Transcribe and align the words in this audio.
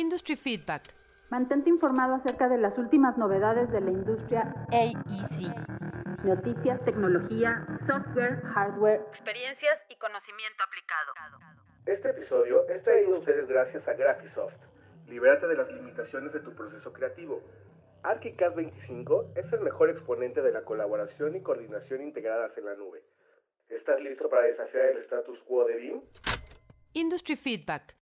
Industry 0.00 0.34
Feedback. 0.34 0.94
Mantente 1.28 1.68
informado 1.68 2.14
acerca 2.14 2.48
de 2.48 2.56
las 2.56 2.78
últimas 2.78 3.18
novedades 3.18 3.70
de 3.70 3.82
la 3.82 3.90
industria 3.90 4.54
AEC. 4.70 6.24
Noticias, 6.24 6.82
tecnología, 6.86 7.66
software, 7.86 8.40
hardware, 8.40 9.02
experiencias 9.10 9.78
y 9.90 9.96
conocimiento 9.96 10.64
aplicado. 10.64 11.12
Este 11.84 12.08
episodio 12.08 12.66
es 12.70 12.82
traído 12.82 13.16
a 13.16 13.18
ustedes 13.18 13.46
gracias 13.46 13.86
a 13.86 13.92
Graphisoft. 13.92 14.56
Libérate 15.06 15.46
de 15.46 15.56
las 15.56 15.70
limitaciones 15.70 16.32
de 16.32 16.40
tu 16.40 16.54
proceso 16.54 16.94
creativo. 16.94 17.42
ArchiCAD 18.02 18.54
25 18.54 19.32
es 19.36 19.52
el 19.52 19.60
mejor 19.60 19.90
exponente 19.90 20.40
de 20.40 20.50
la 20.50 20.62
colaboración 20.64 21.36
y 21.36 21.42
coordinación 21.42 22.00
integradas 22.00 22.56
en 22.56 22.64
la 22.64 22.74
nube. 22.74 23.02
¿Estás 23.68 24.00
listo 24.00 24.30
para 24.30 24.46
desafiar 24.46 24.86
el 24.86 25.02
status 25.02 25.38
quo 25.40 25.66
de 25.66 25.76
BIM? 25.76 26.00
Industry 26.94 27.36
Feedback. 27.36 27.99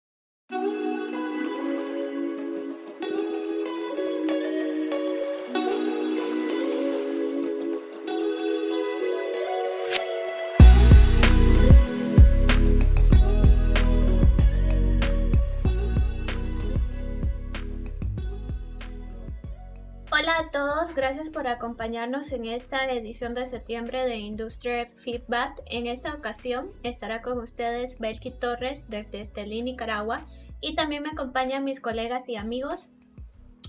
Gracias 20.96 21.28
por 21.28 21.46
acompañarnos 21.46 22.32
en 22.32 22.46
esta 22.46 22.90
edición 22.90 23.34
de 23.34 23.46
septiembre 23.46 24.06
de 24.06 24.16
Industria 24.16 24.90
Feedback. 24.96 25.62
En 25.66 25.86
esta 25.86 26.14
ocasión 26.14 26.70
estará 26.82 27.20
con 27.20 27.38
ustedes 27.38 28.00
Belki 28.00 28.30
Torres 28.30 28.88
desde 28.88 29.20
Estelín, 29.20 29.66
Nicaragua, 29.66 30.24
y 30.62 30.74
también 30.74 31.02
me 31.02 31.10
acompañan 31.10 31.64
mis 31.64 31.80
colegas 31.80 32.30
y 32.30 32.36
amigos. 32.36 32.92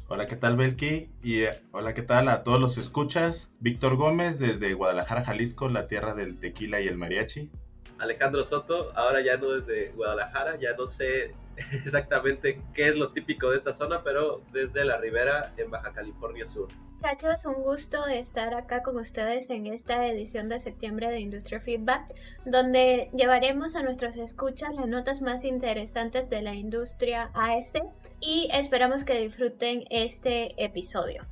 Hola, 0.07 0.25
¿qué 0.25 0.37
tal 0.37 0.55
Belki? 0.55 1.09
Y 1.21 1.41
eh, 1.41 1.51
hola, 1.73 1.93
¿qué 1.93 2.01
tal 2.01 2.29
a 2.29 2.45
todos 2.45 2.61
los 2.61 2.77
escuchas? 2.77 3.49
Víctor 3.59 3.97
Gómez 3.97 4.39
desde 4.39 4.73
Guadalajara, 4.73 5.25
Jalisco, 5.25 5.67
la 5.67 5.87
tierra 5.87 6.15
del 6.15 6.39
tequila 6.39 6.79
y 6.79 6.87
el 6.87 6.97
mariachi. 6.97 7.51
Alejandro 7.99 8.45
Soto, 8.45 8.93
ahora 8.95 9.19
ya 9.19 9.35
no 9.35 9.49
desde 9.49 9.89
Guadalajara, 9.89 10.57
ya 10.61 10.77
no 10.77 10.87
sé 10.87 11.31
exactamente 11.71 12.61
qué 12.73 12.87
es 12.87 12.95
lo 12.95 13.11
típico 13.11 13.49
de 13.49 13.57
esta 13.57 13.73
zona, 13.73 14.03
pero 14.03 14.41
desde 14.51 14.85
la 14.85 14.97
ribera 14.97 15.53
en 15.57 15.69
Baja 15.71 15.91
California 15.91 16.45
Sur. 16.45 16.67
Muchachos, 16.93 17.45
un 17.45 17.61
gusto 17.61 18.05
estar 18.07 18.53
acá 18.53 18.81
con 18.81 18.97
ustedes 18.97 19.49
en 19.49 19.67
esta 19.67 20.07
edición 20.07 20.49
de 20.49 20.59
septiembre 20.59 21.09
de 21.09 21.19
Industria 21.19 21.59
Feedback, 21.59 22.13
donde 22.45 23.09
llevaremos 23.13 23.75
a 23.75 23.83
nuestros 23.83 24.17
escuchas 24.17 24.73
las 24.75 24.87
notas 24.87 25.21
más 25.21 25.43
interesantes 25.43 26.29
de 26.29 26.41
la 26.41 26.55
industria 26.55 27.29
AS 27.33 27.73
y 28.19 28.49
esperamos 28.51 29.03
que 29.03 29.19
disfruten 29.19 29.83
este 29.89 30.63
episodio. 30.63 31.23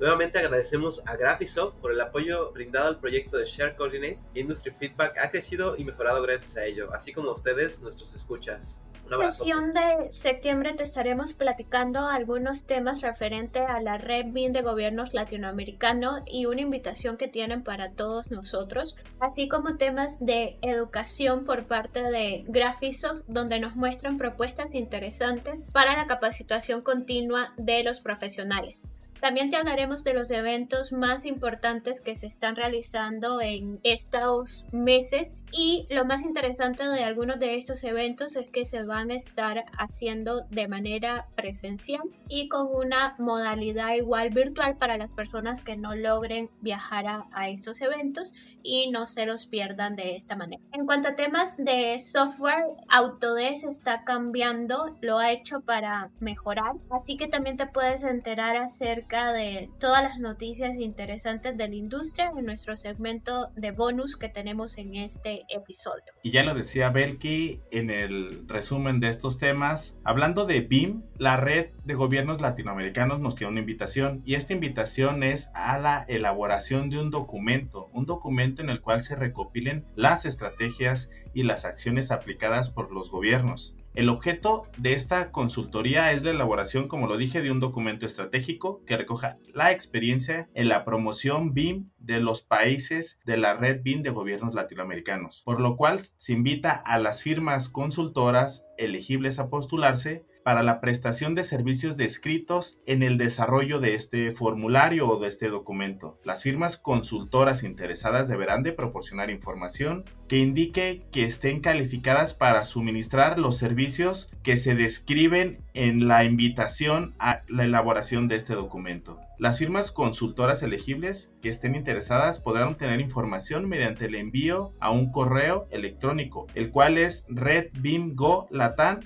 Nuevamente 0.00 0.40
agradecemos 0.40 1.00
a 1.06 1.14
Graphisoft 1.14 1.76
por 1.76 1.92
el 1.92 2.00
apoyo 2.00 2.50
brindado 2.50 2.88
al 2.88 2.98
proyecto 2.98 3.36
de 3.36 3.46
Share 3.46 3.76
Coordinate. 3.76 4.18
Industry 4.34 4.72
Feedback 4.72 5.16
ha 5.18 5.30
crecido 5.30 5.76
y 5.76 5.84
mejorado 5.84 6.20
gracias 6.22 6.56
a 6.56 6.64
ello, 6.64 6.92
así 6.92 7.12
como 7.12 7.30
a 7.30 7.34
ustedes, 7.34 7.80
nuestros 7.82 8.12
escuchas. 8.12 8.82
Sesión 9.20 9.72
de 9.72 10.10
septiembre 10.10 10.72
te 10.74 10.84
estaremos 10.84 11.34
platicando 11.34 12.06
algunos 12.06 12.66
temas 12.66 13.02
referentes 13.02 13.62
a 13.68 13.80
la 13.80 13.98
red 13.98 14.26
BIM 14.28 14.52
de 14.52 14.62
gobiernos 14.62 15.12
latinoamericanos 15.12 16.22
y 16.26 16.46
una 16.46 16.62
invitación 16.62 17.16
que 17.16 17.28
tienen 17.28 17.62
para 17.62 17.90
todos 17.92 18.30
nosotros, 18.30 18.96
así 19.20 19.48
como 19.48 19.76
temas 19.76 20.24
de 20.24 20.56
educación 20.62 21.44
por 21.44 21.64
parte 21.64 22.02
de 22.02 22.44
Graphisoft, 22.48 23.22
donde 23.26 23.60
nos 23.60 23.76
muestran 23.76 24.18
propuestas 24.18 24.74
interesantes 24.74 25.64
para 25.72 25.96
la 25.96 26.06
capacitación 26.06 26.80
continua 26.80 27.52
de 27.56 27.84
los 27.84 28.00
profesionales. 28.00 28.82
También 29.22 29.50
te 29.50 29.56
hablaremos 29.56 30.02
de 30.02 30.14
los 30.14 30.32
eventos 30.32 30.92
más 30.92 31.26
importantes 31.26 32.00
que 32.00 32.16
se 32.16 32.26
están 32.26 32.56
realizando 32.56 33.40
en 33.40 33.78
estos 33.84 34.66
meses 34.72 35.44
y 35.52 35.86
lo 35.90 36.04
más 36.04 36.24
interesante 36.24 36.88
de 36.88 37.04
algunos 37.04 37.38
de 37.38 37.56
estos 37.56 37.84
eventos 37.84 38.34
es 38.34 38.50
que 38.50 38.64
se 38.64 38.82
van 38.82 39.12
a 39.12 39.14
estar 39.14 39.64
haciendo 39.78 40.40
de 40.50 40.66
manera 40.66 41.28
presencial 41.36 42.02
y 42.26 42.48
con 42.48 42.66
una 42.74 43.14
modalidad 43.20 43.94
igual 43.94 44.30
virtual 44.30 44.76
para 44.76 44.98
las 44.98 45.12
personas 45.12 45.62
que 45.62 45.76
no 45.76 45.94
logren 45.94 46.50
viajar 46.60 47.06
a, 47.06 47.48
estos 47.48 47.80
eventos 47.80 48.32
y 48.64 48.90
no 48.90 49.06
se 49.06 49.24
los 49.24 49.46
pierdan 49.46 49.94
de 49.94 50.16
esta 50.16 50.34
manera. 50.34 50.62
En 50.72 50.84
cuanto 50.84 51.10
a 51.10 51.16
temas 51.16 51.56
de 51.58 51.98
software, 52.00 52.64
Autodesk 52.88 53.68
está 53.68 54.02
cambiando, 54.02 54.96
lo 55.00 55.18
ha 55.18 55.30
hecho 55.30 55.60
para 55.60 56.10
mejorar, 56.18 56.74
así 56.90 57.16
que 57.16 57.28
también 57.28 57.56
te 57.56 57.66
puedes 57.66 58.02
enterar 58.02 58.56
acerca 58.56 59.11
de 59.12 59.68
todas 59.78 60.02
las 60.02 60.18
noticias 60.18 60.78
interesantes 60.78 61.54
de 61.58 61.68
la 61.68 61.74
industria 61.74 62.32
en 62.34 62.46
nuestro 62.46 62.76
segmento 62.76 63.50
de 63.56 63.70
bonus 63.70 64.16
que 64.16 64.30
tenemos 64.30 64.78
en 64.78 64.94
este 64.94 65.44
episodio. 65.50 66.14
Y 66.22 66.30
ya 66.30 66.42
lo 66.44 66.54
decía 66.54 66.88
Belki 66.88 67.60
en 67.70 67.90
el 67.90 68.48
resumen 68.48 69.00
de 69.00 69.08
estos 69.08 69.38
temas, 69.38 69.94
hablando 70.02 70.46
de 70.46 70.62
BIM, 70.62 71.02
la 71.18 71.36
red 71.36 71.72
de 71.84 71.94
gobiernos 71.94 72.40
latinoamericanos 72.40 73.20
nos 73.20 73.34
tiene 73.34 73.50
una 73.50 73.60
invitación 73.60 74.22
y 74.24 74.34
esta 74.36 74.54
invitación 74.54 75.22
es 75.22 75.50
a 75.52 75.78
la 75.78 76.06
elaboración 76.08 76.88
de 76.88 76.98
un 76.98 77.10
documento, 77.10 77.90
un 77.92 78.06
documento 78.06 78.62
en 78.62 78.70
el 78.70 78.80
cual 78.80 79.02
se 79.02 79.14
recopilen 79.14 79.84
las 79.94 80.24
estrategias 80.24 81.10
y 81.34 81.42
las 81.42 81.66
acciones 81.66 82.10
aplicadas 82.10 82.70
por 82.70 82.90
los 82.90 83.10
gobiernos. 83.10 83.76
El 83.94 84.08
objeto 84.08 84.68
de 84.78 84.94
esta 84.94 85.30
consultoría 85.32 86.12
es 86.12 86.22
la 86.22 86.30
elaboración, 86.30 86.88
como 86.88 87.06
lo 87.06 87.18
dije, 87.18 87.42
de 87.42 87.50
un 87.50 87.60
documento 87.60 88.06
estratégico 88.06 88.82
que 88.86 88.96
recoja 88.96 89.36
la 89.52 89.70
experiencia 89.70 90.48
en 90.54 90.68
la 90.68 90.86
promoción 90.86 91.52
BIM 91.52 91.90
de 91.98 92.18
los 92.18 92.40
países 92.40 93.20
de 93.26 93.36
la 93.36 93.52
red 93.52 93.82
BIM 93.82 94.02
de 94.02 94.08
gobiernos 94.08 94.54
latinoamericanos, 94.54 95.42
por 95.44 95.60
lo 95.60 95.76
cual 95.76 96.00
se 96.16 96.32
invita 96.32 96.72
a 96.72 96.98
las 96.98 97.20
firmas 97.20 97.68
consultoras 97.68 98.64
elegibles 98.78 99.38
a 99.38 99.50
postularse 99.50 100.24
para 100.44 100.62
la 100.62 100.80
prestación 100.80 101.34
de 101.34 101.42
servicios 101.42 101.96
descritos 101.96 102.78
en 102.86 103.02
el 103.02 103.18
desarrollo 103.18 103.80
de 103.80 103.94
este 103.94 104.32
formulario 104.32 105.08
o 105.08 105.20
de 105.20 105.28
este 105.28 105.48
documento. 105.48 106.18
Las 106.24 106.42
firmas 106.42 106.76
consultoras 106.76 107.62
interesadas 107.62 108.28
deberán 108.28 108.62
de 108.62 108.72
proporcionar 108.72 109.30
información 109.30 110.04
que 110.28 110.38
indique 110.38 111.00
que 111.12 111.24
estén 111.24 111.60
calificadas 111.60 112.34
para 112.34 112.64
suministrar 112.64 113.38
los 113.38 113.56
servicios 113.56 114.28
que 114.42 114.56
se 114.56 114.74
describen 114.74 115.64
en 115.74 116.08
la 116.08 116.24
invitación 116.24 117.14
a 117.18 117.42
la 117.48 117.64
elaboración 117.64 118.28
de 118.28 118.36
este 118.36 118.54
documento. 118.54 119.20
Las 119.38 119.58
firmas 119.58 119.90
consultoras 119.90 120.62
elegibles 120.62 121.32
que 121.42 121.48
estén 121.48 121.74
interesadas 121.74 122.40
podrán 122.40 122.68
obtener 122.68 123.00
información 123.00 123.68
mediante 123.68 124.06
el 124.06 124.14
envío 124.14 124.72
a 124.80 124.90
un 124.90 125.10
correo 125.10 125.66
electrónico, 125.70 126.46
el 126.54 126.70
cual 126.70 126.98
es 126.98 127.24
redbimgolatan 127.28 129.00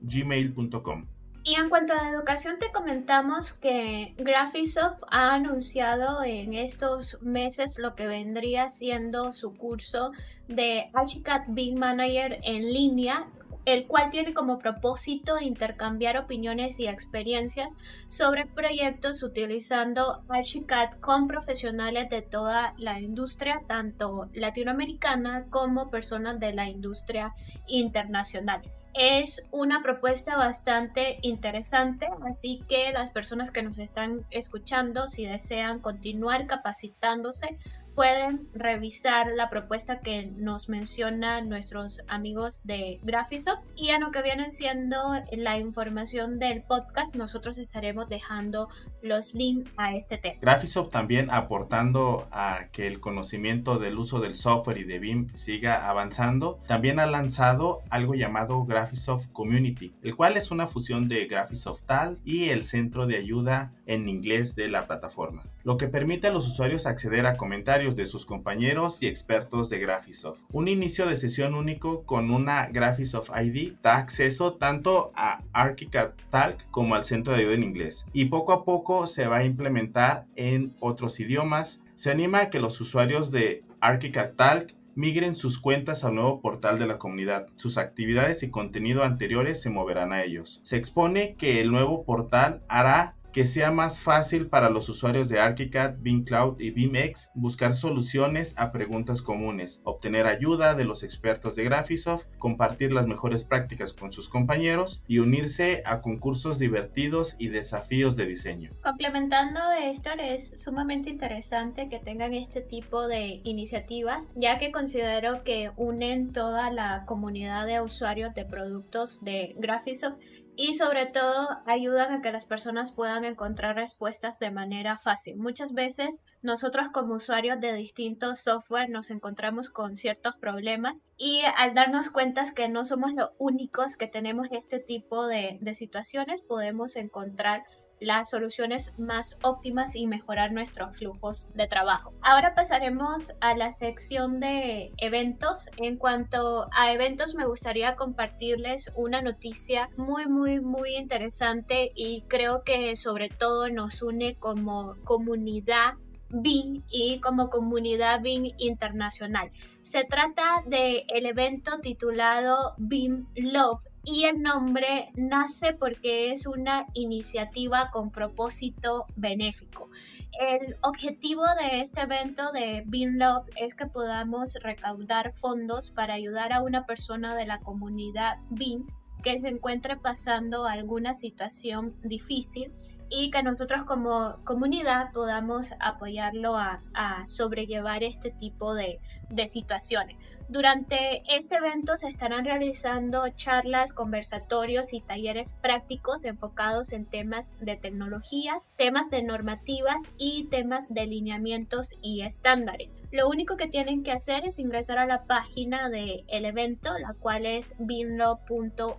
gmail.com. 0.00 1.06
Y 1.46 1.56
en 1.56 1.68
cuanto 1.68 1.92
a 1.92 2.08
educación, 2.08 2.58
te 2.58 2.72
comentamos 2.72 3.52
que 3.52 4.14
Graphisoft 4.16 5.02
ha 5.10 5.34
anunciado 5.34 6.24
en 6.24 6.54
estos 6.54 7.20
meses 7.20 7.78
lo 7.78 7.94
que 7.94 8.06
vendría 8.06 8.70
siendo 8.70 9.34
su 9.34 9.52
curso 9.52 10.12
de 10.48 10.90
Archicad 10.94 11.42
Big 11.48 11.78
Manager 11.78 12.40
en 12.44 12.72
línea 12.72 13.28
el 13.64 13.86
cual 13.86 14.10
tiene 14.10 14.34
como 14.34 14.58
propósito 14.58 15.40
intercambiar 15.40 16.16
opiniones 16.18 16.80
y 16.80 16.88
experiencias 16.88 17.76
sobre 18.08 18.46
proyectos 18.46 19.22
utilizando 19.22 20.22
Archicad 20.28 20.90
con 21.00 21.28
profesionales 21.28 22.10
de 22.10 22.22
toda 22.22 22.74
la 22.78 23.00
industria, 23.00 23.62
tanto 23.66 24.28
latinoamericana 24.34 25.46
como 25.50 25.90
personas 25.90 26.38
de 26.40 26.52
la 26.52 26.68
industria 26.68 27.34
internacional. 27.66 28.60
Es 28.92 29.42
una 29.50 29.82
propuesta 29.82 30.36
bastante 30.36 31.18
interesante, 31.22 32.08
así 32.28 32.62
que 32.68 32.92
las 32.92 33.10
personas 33.10 33.50
que 33.50 33.62
nos 33.62 33.78
están 33.78 34.24
escuchando, 34.30 35.08
si 35.08 35.26
desean 35.26 35.80
continuar 35.80 36.46
capacitándose, 36.46 37.58
pueden 37.94 38.48
revisar 38.54 39.28
la 39.34 39.50
propuesta 39.50 40.00
que 40.00 40.26
nos 40.36 40.68
menciona 40.68 41.40
nuestros 41.40 42.00
amigos 42.08 42.62
de 42.64 43.00
Graphisoft 43.02 43.62
y 43.76 43.90
en 43.90 44.00
lo 44.00 44.10
que 44.10 44.22
vienen 44.22 44.50
siendo 44.50 44.96
la 45.32 45.58
información 45.58 46.38
del 46.38 46.62
podcast 46.62 47.16
nosotros 47.16 47.58
estaremos 47.58 48.08
dejando 48.08 48.68
los 49.02 49.34
links 49.34 49.70
a 49.76 49.94
este 49.94 50.18
tema. 50.18 50.38
Graphisoft 50.40 50.90
también 50.90 51.30
aportando 51.30 52.26
a 52.30 52.68
que 52.72 52.86
el 52.86 53.00
conocimiento 53.00 53.78
del 53.78 53.98
uso 53.98 54.20
del 54.20 54.34
software 54.34 54.78
y 54.78 54.84
de 54.84 54.98
BIM 54.98 55.28
siga 55.34 55.88
avanzando, 55.88 56.58
también 56.66 56.98
ha 56.98 57.06
lanzado 57.06 57.82
algo 57.90 58.14
llamado 58.14 58.64
Graphisoft 58.64 59.28
Community, 59.32 59.94
el 60.02 60.16
cual 60.16 60.36
es 60.36 60.50
una 60.50 60.66
fusión 60.66 61.08
de 61.08 61.26
Graphisoft 61.26 61.82
Tal 61.86 62.18
y 62.24 62.48
el 62.50 62.64
centro 62.64 63.06
de 63.06 63.16
ayuda 63.16 63.72
en 63.86 64.08
inglés 64.08 64.54
de 64.54 64.68
la 64.68 64.82
plataforma, 64.82 65.42
lo 65.62 65.76
que 65.76 65.88
permite 65.88 66.26
a 66.26 66.32
los 66.32 66.46
usuarios 66.46 66.86
acceder 66.86 67.26
a 67.26 67.36
comentarios 67.36 67.96
de 67.96 68.06
sus 68.06 68.26
compañeros 68.26 69.02
y 69.02 69.06
expertos 69.06 69.70
de 69.70 69.78
Graphisoft. 69.78 70.40
Un 70.52 70.68
inicio 70.68 71.06
de 71.06 71.16
sesión 71.16 71.54
único 71.54 72.04
con 72.04 72.30
una 72.30 72.66
Graphisoft 72.68 73.30
ID 73.36 73.74
da 73.82 73.96
acceso 73.96 74.54
tanto 74.54 75.12
a 75.14 75.38
ArchiCAD 75.52 76.12
Talk 76.30 76.70
como 76.70 76.94
al 76.94 77.04
centro 77.04 77.32
de 77.32 77.40
ayuda 77.40 77.54
en 77.54 77.64
inglés 77.64 78.06
y 78.12 78.26
poco 78.26 78.52
a 78.52 78.64
poco 78.64 79.06
se 79.06 79.26
va 79.26 79.38
a 79.38 79.44
implementar 79.44 80.26
en 80.36 80.74
otros 80.80 81.20
idiomas. 81.20 81.80
Se 81.94 82.10
anima 82.10 82.40
a 82.40 82.50
que 82.50 82.60
los 82.60 82.80
usuarios 82.80 83.30
de 83.30 83.62
ArchiCAD 83.80 84.32
Talk 84.34 84.74
migren 84.94 85.34
sus 85.34 85.58
cuentas 85.58 86.04
al 86.04 86.14
nuevo 86.14 86.40
portal 86.40 86.78
de 86.78 86.86
la 86.86 86.98
comunidad. 86.98 87.48
Sus 87.56 87.78
actividades 87.78 88.42
y 88.42 88.50
contenido 88.50 89.02
anteriores 89.02 89.60
se 89.60 89.70
moverán 89.70 90.12
a 90.12 90.22
ellos. 90.22 90.60
Se 90.62 90.76
expone 90.76 91.34
que 91.36 91.60
el 91.60 91.70
nuevo 91.70 92.04
portal 92.04 92.62
hará 92.68 93.16
que 93.34 93.44
sea 93.44 93.72
más 93.72 93.98
fácil 93.98 94.46
para 94.46 94.70
los 94.70 94.88
usuarios 94.88 95.28
de 95.28 95.40
ArchiCAD, 95.40 95.96
Beam 95.98 96.22
Cloud 96.22 96.60
y 96.60 96.70
BeamX 96.70 97.30
buscar 97.34 97.74
soluciones 97.74 98.54
a 98.56 98.70
preguntas 98.70 99.20
comunes, 99.22 99.80
obtener 99.82 100.28
ayuda 100.28 100.74
de 100.74 100.84
los 100.84 101.02
expertos 101.02 101.56
de 101.56 101.64
Graphisoft, 101.64 102.26
compartir 102.38 102.92
las 102.92 103.08
mejores 103.08 103.42
prácticas 103.42 103.92
con 103.92 104.12
sus 104.12 104.28
compañeros 104.28 105.02
y 105.08 105.18
unirse 105.18 105.82
a 105.84 106.00
concursos 106.00 106.60
divertidos 106.60 107.34
y 107.40 107.48
desafíos 107.48 108.14
de 108.14 108.26
diseño. 108.26 108.70
Complementando 108.84 109.58
esto, 109.82 110.10
es 110.16 110.62
sumamente 110.62 111.10
interesante 111.10 111.88
que 111.88 111.98
tengan 111.98 112.34
este 112.34 112.60
tipo 112.60 113.08
de 113.08 113.40
iniciativas, 113.42 114.28
ya 114.36 114.58
que 114.58 114.70
considero 114.70 115.42
que 115.42 115.72
unen 115.76 116.32
toda 116.32 116.70
la 116.70 117.04
comunidad 117.04 117.66
de 117.66 117.80
usuarios 117.80 118.32
de 118.32 118.44
productos 118.44 119.24
de 119.24 119.56
Graphisoft 119.58 120.22
y 120.56 120.74
sobre 120.74 121.06
todo 121.06 121.48
ayudan 121.66 122.12
a 122.12 122.22
que 122.22 122.32
las 122.32 122.46
personas 122.46 122.92
puedan 122.92 123.24
encontrar 123.24 123.76
respuestas 123.76 124.38
de 124.38 124.50
manera 124.50 124.96
fácil. 124.96 125.36
Muchas 125.36 125.72
veces 125.72 126.24
nosotros 126.42 126.88
como 126.88 127.14
usuarios 127.14 127.60
de 127.60 127.72
distintos 127.74 128.40
software 128.40 128.90
nos 128.90 129.10
encontramos 129.10 129.70
con 129.70 129.96
ciertos 129.96 130.36
problemas 130.36 131.08
y 131.16 131.42
al 131.56 131.74
darnos 131.74 132.10
cuenta 132.10 132.44
que 132.54 132.68
no 132.68 132.84
somos 132.84 133.14
los 133.14 133.30
únicos 133.38 133.96
que 133.96 134.06
tenemos 134.06 134.48
este 134.50 134.78
tipo 134.80 135.26
de, 135.26 135.58
de 135.60 135.74
situaciones 135.74 136.42
podemos 136.42 136.96
encontrar 136.96 137.62
las 138.00 138.30
soluciones 138.30 138.98
más 138.98 139.38
óptimas 139.42 139.96
y 139.96 140.06
mejorar 140.06 140.52
nuestros 140.52 140.96
flujos 140.96 141.50
de 141.54 141.66
trabajo. 141.66 142.12
Ahora 142.22 142.54
pasaremos 142.54 143.32
a 143.40 143.56
la 143.56 143.72
sección 143.72 144.40
de 144.40 144.92
eventos. 144.98 145.70
En 145.78 145.96
cuanto 145.96 146.68
a 146.72 146.92
eventos, 146.92 147.34
me 147.34 147.46
gustaría 147.46 147.96
compartirles 147.96 148.90
una 148.94 149.22
noticia 149.22 149.88
muy, 149.96 150.26
muy, 150.26 150.60
muy 150.60 150.96
interesante 150.96 151.92
y 151.94 152.22
creo 152.28 152.62
que 152.64 152.96
sobre 152.96 153.28
todo 153.28 153.68
nos 153.70 154.02
une 154.02 154.36
como 154.36 154.96
comunidad 155.04 155.94
BIM 156.30 156.82
y 156.90 157.20
como 157.20 157.48
comunidad 157.48 158.20
BIM 158.20 158.54
internacional. 158.58 159.50
Se 159.82 160.04
trata 160.04 160.62
del 160.66 161.04
el 161.08 161.26
evento 161.26 161.78
titulado 161.80 162.74
BIM 162.78 163.26
Love 163.36 163.82
y 164.04 164.24
el 164.24 164.42
nombre 164.42 165.10
nace 165.16 165.72
porque 165.72 166.32
es 166.32 166.46
una 166.46 166.86
iniciativa 166.92 167.90
con 167.90 168.10
propósito 168.10 169.06
benéfico. 169.16 169.90
El 170.38 170.76
objetivo 170.82 171.42
de 171.60 171.80
este 171.80 172.02
evento 172.02 172.52
de 172.52 172.82
Bean 172.86 173.18
Love 173.18 173.46
es 173.56 173.74
que 173.74 173.86
podamos 173.86 174.54
recaudar 174.62 175.32
fondos 175.32 175.90
para 175.90 176.14
ayudar 176.14 176.52
a 176.52 176.62
una 176.62 176.86
persona 176.86 177.34
de 177.34 177.46
la 177.46 177.60
comunidad 177.60 178.36
BIM 178.50 178.86
que 179.24 179.38
se 179.38 179.48
encuentre 179.48 179.96
pasando 179.96 180.66
alguna 180.66 181.14
situación 181.14 181.96
difícil 182.02 182.72
y 183.08 183.30
que 183.30 183.42
nosotros 183.42 183.84
como 183.84 184.38
comunidad 184.44 185.12
podamos 185.12 185.72
apoyarlo 185.80 186.56
a, 186.58 186.82
sobrellevar 187.24 188.04
este 188.04 188.30
tipo 188.30 188.74
de, 188.74 189.00
situaciones. 189.46 190.16
Durante 190.48 191.22
este 191.34 191.56
evento 191.56 191.96
se 191.96 192.08
estarán 192.08 192.44
realizando 192.44 193.26
charlas, 193.30 193.94
conversatorios 193.94 194.92
y 194.92 195.00
talleres 195.00 195.56
prácticos 195.62 196.24
enfocados 196.24 196.92
en 196.92 197.06
temas 197.06 197.56
de 197.60 197.76
tecnologías, 197.76 198.70
temas 198.76 199.10
de 199.10 199.22
normativas 199.22 200.14
y 200.18 200.48
temas 200.50 200.92
de 200.92 201.06
lineamientos 201.06 201.96
y 202.02 202.22
estándares. 202.22 202.98
Lo 203.10 203.28
único 203.28 203.56
que 203.56 203.68
tienen 203.68 204.02
que 204.02 204.12
hacer 204.12 204.44
es 204.44 204.58
ingresar 204.58 204.98
a 204.98 205.06
la 205.06 205.24
página 205.24 205.88
del 205.88 206.24
evento, 206.28 206.90
la 206.98 207.14
cual 207.14 207.46
es 207.46 207.74
binlo.org, 207.78 208.94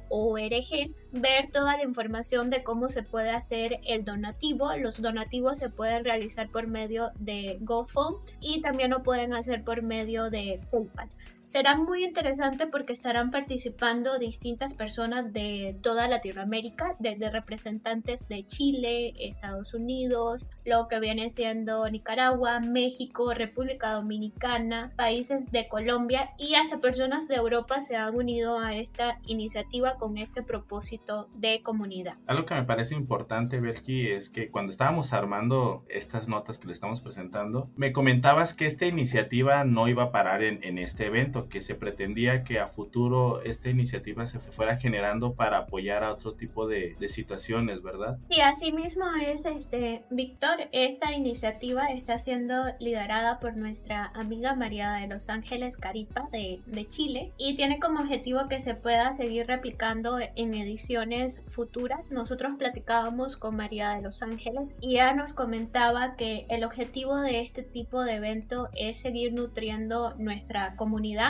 ver 1.12 1.52
toda 1.52 1.78
la 1.78 1.84
información 1.84 2.50
de 2.50 2.64
cómo 2.64 2.90
se 2.90 3.04
puede 3.04 3.30
hacer 3.30 3.80
el 3.86 4.04
donativo. 4.04 4.76
Los 4.78 5.02
donativos 5.02 5.60
se 5.60 5.70
pueden 5.70 6.04
realizar 6.04 6.50
por 6.50 6.68
medio 6.68 7.12
de 7.20 7.60
GoFund 7.62 8.18
y 8.42 8.62
también 8.62 8.90
lo 8.90 9.04
pueden 9.04 9.34
hacer 9.34 9.64
por 9.64 9.84
medio 9.84 10.30
de 10.30 10.60
PayPal. 10.72 11.10
Será 11.46 11.78
muy 11.78 12.04
interesante 12.04 12.66
porque 12.66 12.94
estarán 12.94 13.30
participando 13.30 14.18
distintas 14.18 14.74
personas 14.74 15.32
de 15.32 15.78
toda 15.84 16.08
Latinoamérica, 16.08 16.96
desde 17.00 17.30
representantes 17.30 18.28
de 18.28 18.46
Chile, 18.48 19.14
Estados 19.20 19.76
Unidos, 19.76 20.50
lo 20.66 20.88
que 20.88 21.00
viene 21.00 21.30
siendo 21.30 21.88
Nicaragua, 21.90 22.60
México, 22.62 23.34
República 23.34 23.94
Dominicana, 23.94 24.92
países 24.98 25.52
de 25.52 25.68
Colombia 25.68 26.32
y 26.40 26.56
hasta 26.56 26.80
personas 26.80 27.28
de 27.28 27.36
Europa 27.36 27.80
se 27.80 27.96
han 27.96 28.16
unido 28.16 28.58
a 28.58 28.76
esta 28.76 29.20
iniciativa 29.28 29.98
con 29.98 30.18
este 30.18 30.42
propósito 30.42 31.30
de 31.36 31.62
comunidad. 31.62 32.16
Algo 32.26 32.46
que 32.46 32.56
me 32.56 32.64
parece 32.64 32.96
importante, 32.96 33.60
Belki, 33.60 34.08
es 34.08 34.32
que 34.32 34.50
cuando 34.50 34.72
estábamos 34.72 35.14
armando 35.14 35.86
estas 35.90 36.28
notas 36.28 36.58
que 36.58 36.68
le 36.68 36.74
estamos 36.74 37.02
presentando, 37.02 37.70
me 37.76 37.94
comentabas 37.94 38.56
que 38.56 38.66
esta 38.66 38.88
iniciativa 38.88 39.64
no 39.64 39.88
iba 39.88 40.04
a 40.04 40.12
parar 40.12 40.44
en, 40.44 40.64
en 40.64 40.80
este 40.80 41.06
evento 41.06 41.35
que 41.50 41.62
se 41.62 41.76
pretendía 41.76 42.44
que 42.44 42.60
a 42.60 42.68
futuro 42.68 43.42
esta 43.44 43.70
iniciativa 43.70 44.26
se 44.26 44.40
fuera 44.40 44.78
generando 44.78 45.34
para 45.34 45.60
apoyar 45.60 46.04
a 46.04 46.14
otro 46.14 46.34
tipo 46.34 46.68
de, 46.68 46.96
situaciones, 47.06 47.84
¿verdad? 47.84 48.18
Sí, 48.32 48.42
así 48.42 48.72
mismo 48.72 49.06
es, 49.22 49.46
este, 49.46 50.04
Víctor, 50.10 50.56
esta 50.72 51.14
iniciativa 51.14 51.86
está 51.86 52.18
siendo 52.18 52.56
liderada 52.80 53.40
por 53.40 53.58
nuestra 53.58 54.12
amiga 54.16 54.56
María 54.56 54.94
de 54.94 55.08
Los 55.08 55.30
Ángeles 55.30 55.78
Caripa 55.78 56.28
de, 56.32 56.62
de 56.66 56.88
Chile 56.88 57.32
y 57.38 57.56
tiene 57.56 57.80
como 57.80 58.00
objetivo 58.00 58.50
que 58.50 58.60
se 58.60 58.74
pueda 58.74 59.14
seguir 59.14 59.46
replicando 59.46 60.18
en 60.36 60.54
ediciones 60.56 61.44
futuras. 61.48 62.12
Nosotros 62.12 62.54
platicábamos 62.58 63.38
con 63.38 63.56
María 63.56 63.92
de 63.92 64.02
Los 64.02 64.24
Ángeles 64.24 64.78
y 64.82 64.96
ella 64.96 65.14
nos 65.14 65.34
comentaba 65.34 66.16
que 66.16 66.46
el 66.50 66.64
objetivo 66.64 67.18
de 67.18 67.42
este 67.42 67.62
tipo 67.62 68.04
de 68.04 68.16
evento 68.16 68.70
es 68.74 69.00
seguir 69.00 69.34
nutriendo 69.34 70.16
nuestra 70.16 70.76
comunidad 70.76 71.25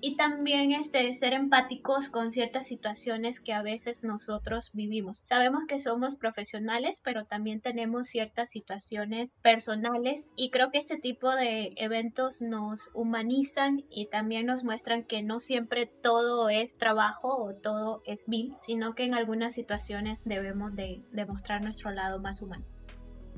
y 0.00 0.16
también 0.16 0.72
este, 0.72 1.14
ser 1.14 1.32
empáticos 1.32 2.08
con 2.10 2.30
ciertas 2.30 2.66
situaciones 2.66 3.40
que 3.40 3.54
a 3.54 3.62
veces 3.62 4.04
nosotros 4.04 4.70
vivimos. 4.74 5.22
Sabemos 5.24 5.64
que 5.66 5.78
somos 5.78 6.14
profesionales, 6.14 7.00
pero 7.02 7.24
también 7.24 7.60
tenemos 7.60 8.08
ciertas 8.08 8.50
situaciones 8.50 9.38
personales 9.42 10.32
y 10.36 10.50
creo 10.50 10.70
que 10.70 10.78
este 10.78 10.98
tipo 10.98 11.34
de 11.34 11.72
eventos 11.76 12.42
nos 12.42 12.90
humanizan 12.92 13.84
y 13.88 14.06
también 14.06 14.46
nos 14.46 14.62
muestran 14.62 15.04
que 15.04 15.22
no 15.22 15.40
siempre 15.40 15.86
todo 15.86 16.50
es 16.50 16.76
trabajo 16.76 17.42
o 17.42 17.54
todo 17.54 18.02
es 18.04 18.26
BIM, 18.26 18.54
sino 18.60 18.94
que 18.94 19.04
en 19.04 19.14
algunas 19.14 19.54
situaciones 19.54 20.24
debemos 20.24 20.74
de 20.76 21.02
demostrar 21.12 21.62
nuestro 21.62 21.90
lado 21.90 22.18
más 22.20 22.42
humano. 22.42 22.64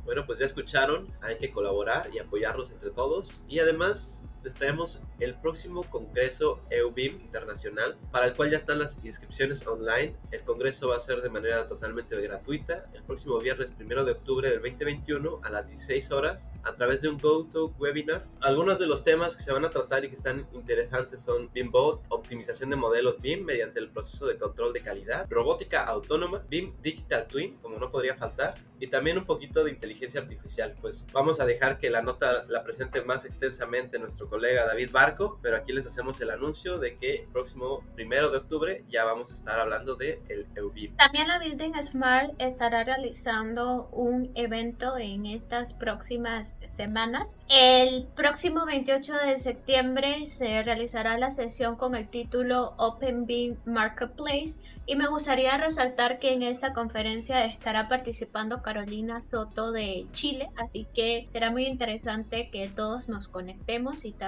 Bueno, 0.05 0.25
pues 0.25 0.39
ya 0.39 0.47
escucharon, 0.47 1.09
hay 1.21 1.37
que 1.37 1.51
colaborar 1.51 2.11
y 2.15 2.21
apoyarnos 2.21 2.71
entre 2.71 2.91
todos. 2.91 3.43
Y 3.49 3.59
además 3.59 4.23
les 4.47 4.55
traemos 4.55 5.03
el 5.19 5.35
próximo 5.35 5.83
Congreso 5.91 6.61
EUBIM 6.71 7.21
Internacional, 7.21 7.97
para 8.13 8.27
el 8.27 8.35
cual 8.35 8.53
ya 8.53 8.59
están 8.59 8.79
las 8.79 8.97
inscripciones 9.03 9.67
online. 9.67 10.15
El 10.31 10.43
Congreso 10.43 10.89
va 10.89 10.97
a 10.97 11.01
ser 11.01 11.21
de 11.21 11.29
manera 11.29 11.67
totalmente 11.67 12.21
gratuita 12.21 12.89
el 12.95 13.03
próximo 13.03 13.41
viernes 13.41 13.73
1 13.79 14.05
de 14.05 14.13
octubre 14.13 14.49
del 14.49 14.63
2021 14.63 15.41
a 15.43 15.51
las 15.51 15.69
16 15.69 16.13
horas 16.13 16.53
a 16.63 16.77
través 16.77 17.03
de 17.03 17.09
un 17.09 17.19
GoToWebinar. 17.19 18.25
Algunos 18.41 18.79
de 18.79 18.87
los 18.87 19.03
temas 19.03 19.37
que 19.37 19.43
se 19.43 19.51
van 19.53 19.65
a 19.65 19.71
tratar 19.71 20.05
y 20.05 20.11
que 20.11 20.15
están 20.15 20.47
interesantes 20.53 21.23
son 21.23 21.51
BIMBOT, 21.53 22.05
optimización 22.09 22.71
de 22.71 22.77
modelos 22.77 23.21
BIM 23.21 23.45
mediante 23.45 23.81
el 23.81 23.91
proceso 23.91 24.29
de 24.29 24.39
control 24.39 24.73
de 24.73 24.81
calidad, 24.81 25.27
robótica 25.29 25.83
autónoma, 25.83 26.45
BIM 26.49 26.73
Digital 26.83 27.27
Twin, 27.27 27.57
como 27.57 27.81
no 27.81 27.91
podría 27.91 28.15
faltar, 28.15 28.55
y 28.79 28.87
también 28.87 29.19
un 29.19 29.27
poquito 29.27 29.65
de 29.65 29.73
inteligencia 29.73 30.21
artificial. 30.21 30.73
Pues 30.81 31.05
vamos 31.13 31.41
a 31.41 31.47
dejar 31.47 31.79
que 31.79 31.91
la 31.91 32.01
nota 32.01 32.45
la 32.47 32.63
presente 32.63 33.03
más 33.03 33.25
extensamente 33.25 33.99
nuestro 33.99 34.29
colega 34.37 34.67
David 34.67 34.91
Barco, 34.93 35.39
pero 35.41 35.57
aquí 35.57 35.73
les 35.73 35.87
hacemos 35.87 36.21
el 36.21 36.29
anuncio 36.29 36.79
de 36.79 36.99
que 36.99 37.23
el 37.23 37.29
próximo 37.29 37.83
primero 37.95 38.31
de 38.31 38.37
octubre 38.37 38.85
ya 38.87 39.03
vamos 39.03 39.31
a 39.31 39.35
estar 39.35 39.59
hablando 39.59 39.97
de 39.97 40.21
el 40.29 40.47
EUBIM. 40.55 40.95
También 40.97 41.27
la 41.27 41.39
Building 41.39 41.73
Smart 41.83 42.35
estará 42.39 42.85
realizando 42.85 43.89
un 43.93 44.31
evento 44.35 44.99
en 44.99 45.25
estas 45.25 45.73
próximas 45.73 46.61
semanas. 46.67 47.39
El 47.49 48.09
próximo 48.15 48.67
28 48.67 49.15
de 49.25 49.39
septiembre 49.39 50.27
se 50.27 50.63
realizará 50.63 51.17
la 51.17 51.31
sesión 51.31 51.77
con 51.77 51.95
el 51.95 52.07
título 52.07 52.75
Open 52.77 53.25
Beam 53.25 53.57
Marketplace 53.65 54.59
y 54.85 54.97
me 54.97 55.09
gustaría 55.09 55.57
resaltar 55.57 56.19
que 56.19 56.35
en 56.35 56.43
esta 56.43 56.75
conferencia 56.75 57.45
estará 57.47 57.89
participando 57.89 58.63
Carolina 58.63 59.23
Soto 59.23 59.73
de 59.73 60.07
Chile, 60.13 60.51
así 60.57 60.87
que 60.95 61.25
será 61.29 61.51
muy 61.51 61.67
interesante 61.67 62.51
que 62.51 62.69
todos 62.69 63.09
nos 63.09 63.29
conectemos 63.29 64.05
y 64.05 64.13
también 64.13 64.26